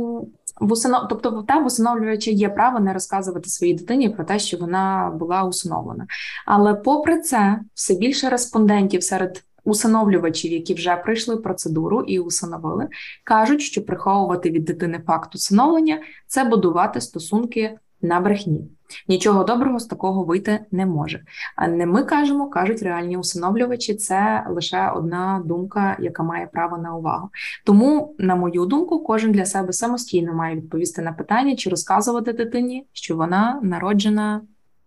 в 0.60 0.72
усинов... 0.72 1.02
тобто 1.10 1.46
та 1.48 1.60
в 1.60 1.66
усиновлювача 1.66 2.32
є 2.32 2.50
право 2.50 2.80
не 2.80 2.94
розказувати 2.94 3.50
своїй 3.50 3.74
дитині 3.74 4.10
про 4.10 4.24
те, 4.24 4.40
що 4.40 4.58
вона 4.58 5.14
була 5.20 5.44
усиновлена. 5.44 6.08
Але 6.46 6.74
попри 6.74 7.20
це, 7.22 7.60
все 7.74 7.96
більше 7.96 8.30
респондентів 8.30 9.04
серед 9.04 9.44
усиновлювачів, 9.64 10.52
які 10.52 10.74
вже 10.74 10.96
пройшли 10.96 11.38
процедуру 11.38 12.02
і 12.02 12.20
усиновили, 12.20 12.88
кажуть, 13.24 13.62
що 13.62 13.86
приховувати 13.86 14.50
від 14.50 14.66
дитини 14.66 15.02
факт 15.08 15.36
усиновлення 15.36 16.00
це 16.28 16.44
будувати 16.44 17.02
стосунки 17.02 17.78
на 18.02 18.20
брехні. 18.20 18.70
Нічого 19.08 19.44
доброго 19.44 19.80
з 19.80 19.86
такого 19.86 20.24
вийти 20.24 20.60
не 20.72 20.86
може. 20.86 21.24
А 21.56 21.68
не 21.68 21.86
ми 21.86 22.04
кажемо, 22.04 22.50
кажуть 22.50 22.84
реальні 22.84 23.18
усиновлювачі. 23.18 23.96
Це 23.96 24.46
лише 24.50 24.90
одна 24.90 25.42
думка, 25.46 25.98
яка 26.00 26.24
має 26.24 26.48
право 26.48 26.78
на 26.78 26.96
увагу. 26.96 27.30
Тому, 27.66 28.16
на 28.20 28.36
мою 28.36 28.66
думку, 28.66 29.04
кожен 29.04 29.32
для 29.32 29.46
себе 29.46 29.74
самостійно 29.74 30.34
має 30.34 30.56
відповісти 30.56 31.02
на 31.02 31.14
питання, 31.14 31.56
чи 31.56 31.70
розказувати 31.70 32.34
дитині, 32.34 32.88
що 32.94 33.16
вона 33.16 33.60
народжена 33.64 34.42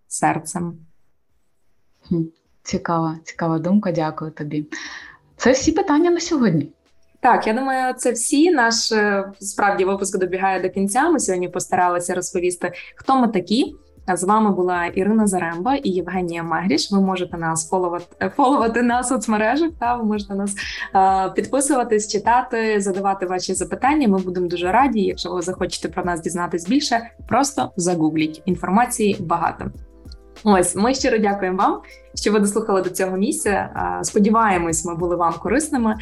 серцем. 0.09 0.79
Цікава, 2.63 3.19
цікава 3.25 3.59
думка. 3.59 3.93
Дякую 3.93 4.31
тобі. 4.31 4.67
Це 5.37 5.53
всі 5.53 5.73
питання 5.73 6.11
на 6.11 6.21
сьогодні. 6.21 6.73
Так, 7.21 7.47
я 7.47 7.53
думаю, 7.53 7.95
це 7.95 8.13
всі. 8.13 8.51
Наш 8.51 8.93
е, 8.93 9.33
справді 9.41 9.85
випуск 9.85 10.19
добігає 10.19 10.61
до 10.61 10.71
кінця. 10.71 11.11
Ми 11.11 11.21
сьогодні 11.21 11.49
постаралися 11.49 12.15
розповісти, 12.15 12.73
хто 12.97 13.21
ми 13.21 13.29
такі. 13.29 13.75
З 14.17 14.25
вами 14.25 14.51
була 14.51 14.87
Ірина 14.87 15.27
Заремба 15.27 15.75
і 15.75 15.89
Євгенія 15.89 16.43
Мегріш. 16.43 16.93
Ви 16.93 17.01
можете 17.01 17.37
нас 17.37 17.69
фоловати, 17.69 18.31
фоловати 18.37 18.83
на 18.83 19.03
соцмережах. 19.03 19.71
Та 19.81 19.97
ви 19.97 20.05
можете 20.05 20.35
нас 20.35 20.55
е, 20.95 21.31
підписуватись, 21.31 22.13
читати, 22.13 22.81
задавати 22.81 23.27
ваші 23.27 23.55
запитання. 23.55 24.09
Ми 24.09 24.19
будемо 24.19 24.49
дуже 24.49 24.73
раді. 24.73 25.01
Якщо 25.01 25.31
ви 25.31 25.43
захочете 25.43 25.89
про 25.89 26.05
нас 26.05 26.21
дізнатись 26.21 26.69
більше, 26.69 27.01
просто 27.29 27.73
загугліть 27.77 28.43
інформації 28.45 29.17
багато. 29.21 29.65
Ось 30.45 30.77
ми 30.77 30.95
щиро 30.95 31.19
дякуємо 31.19 31.59
вам, 31.59 31.81
що 32.15 32.33
ви 32.33 32.39
дослухали 32.39 32.83
до 32.83 32.91
цього 32.91 33.17
місця. 33.17 33.71
Сподіваємось, 34.03 34.85
ми 34.85 34.95
були 34.95 35.17
вам 35.17 35.35
корисними. 35.43 35.97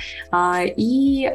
І 0.77 1.29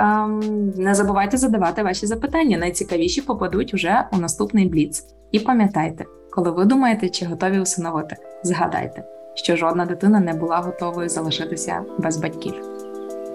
не 0.77 0.95
забувайте 0.95 1.38
задавати 1.38 1.84
ваші 1.84 2.05
запитання. 2.05 2.57
Найцікавіші 2.57 3.21
попадуть 3.21 3.73
уже 3.73 4.03
у 4.12 4.17
наступний 4.17 4.69
бліц. 4.69 5.05
І 5.31 5.39
пам'ятайте, 5.39 6.05
коли 6.31 6.51
ви 6.51 6.65
думаєте, 6.65 7.09
чи 7.09 7.25
готові 7.25 7.59
усиновити, 7.59 8.15
згадайте, 8.43 9.03
що 9.33 9.55
жодна 9.55 9.85
дитина 9.85 10.19
не 10.19 10.33
була 10.33 10.57
готовою 10.57 11.09
залишитися 11.09 11.83
без 11.97 12.17
батьків. 12.17 12.53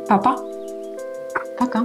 Па-па! 0.08 0.36
Пока! 1.58 1.84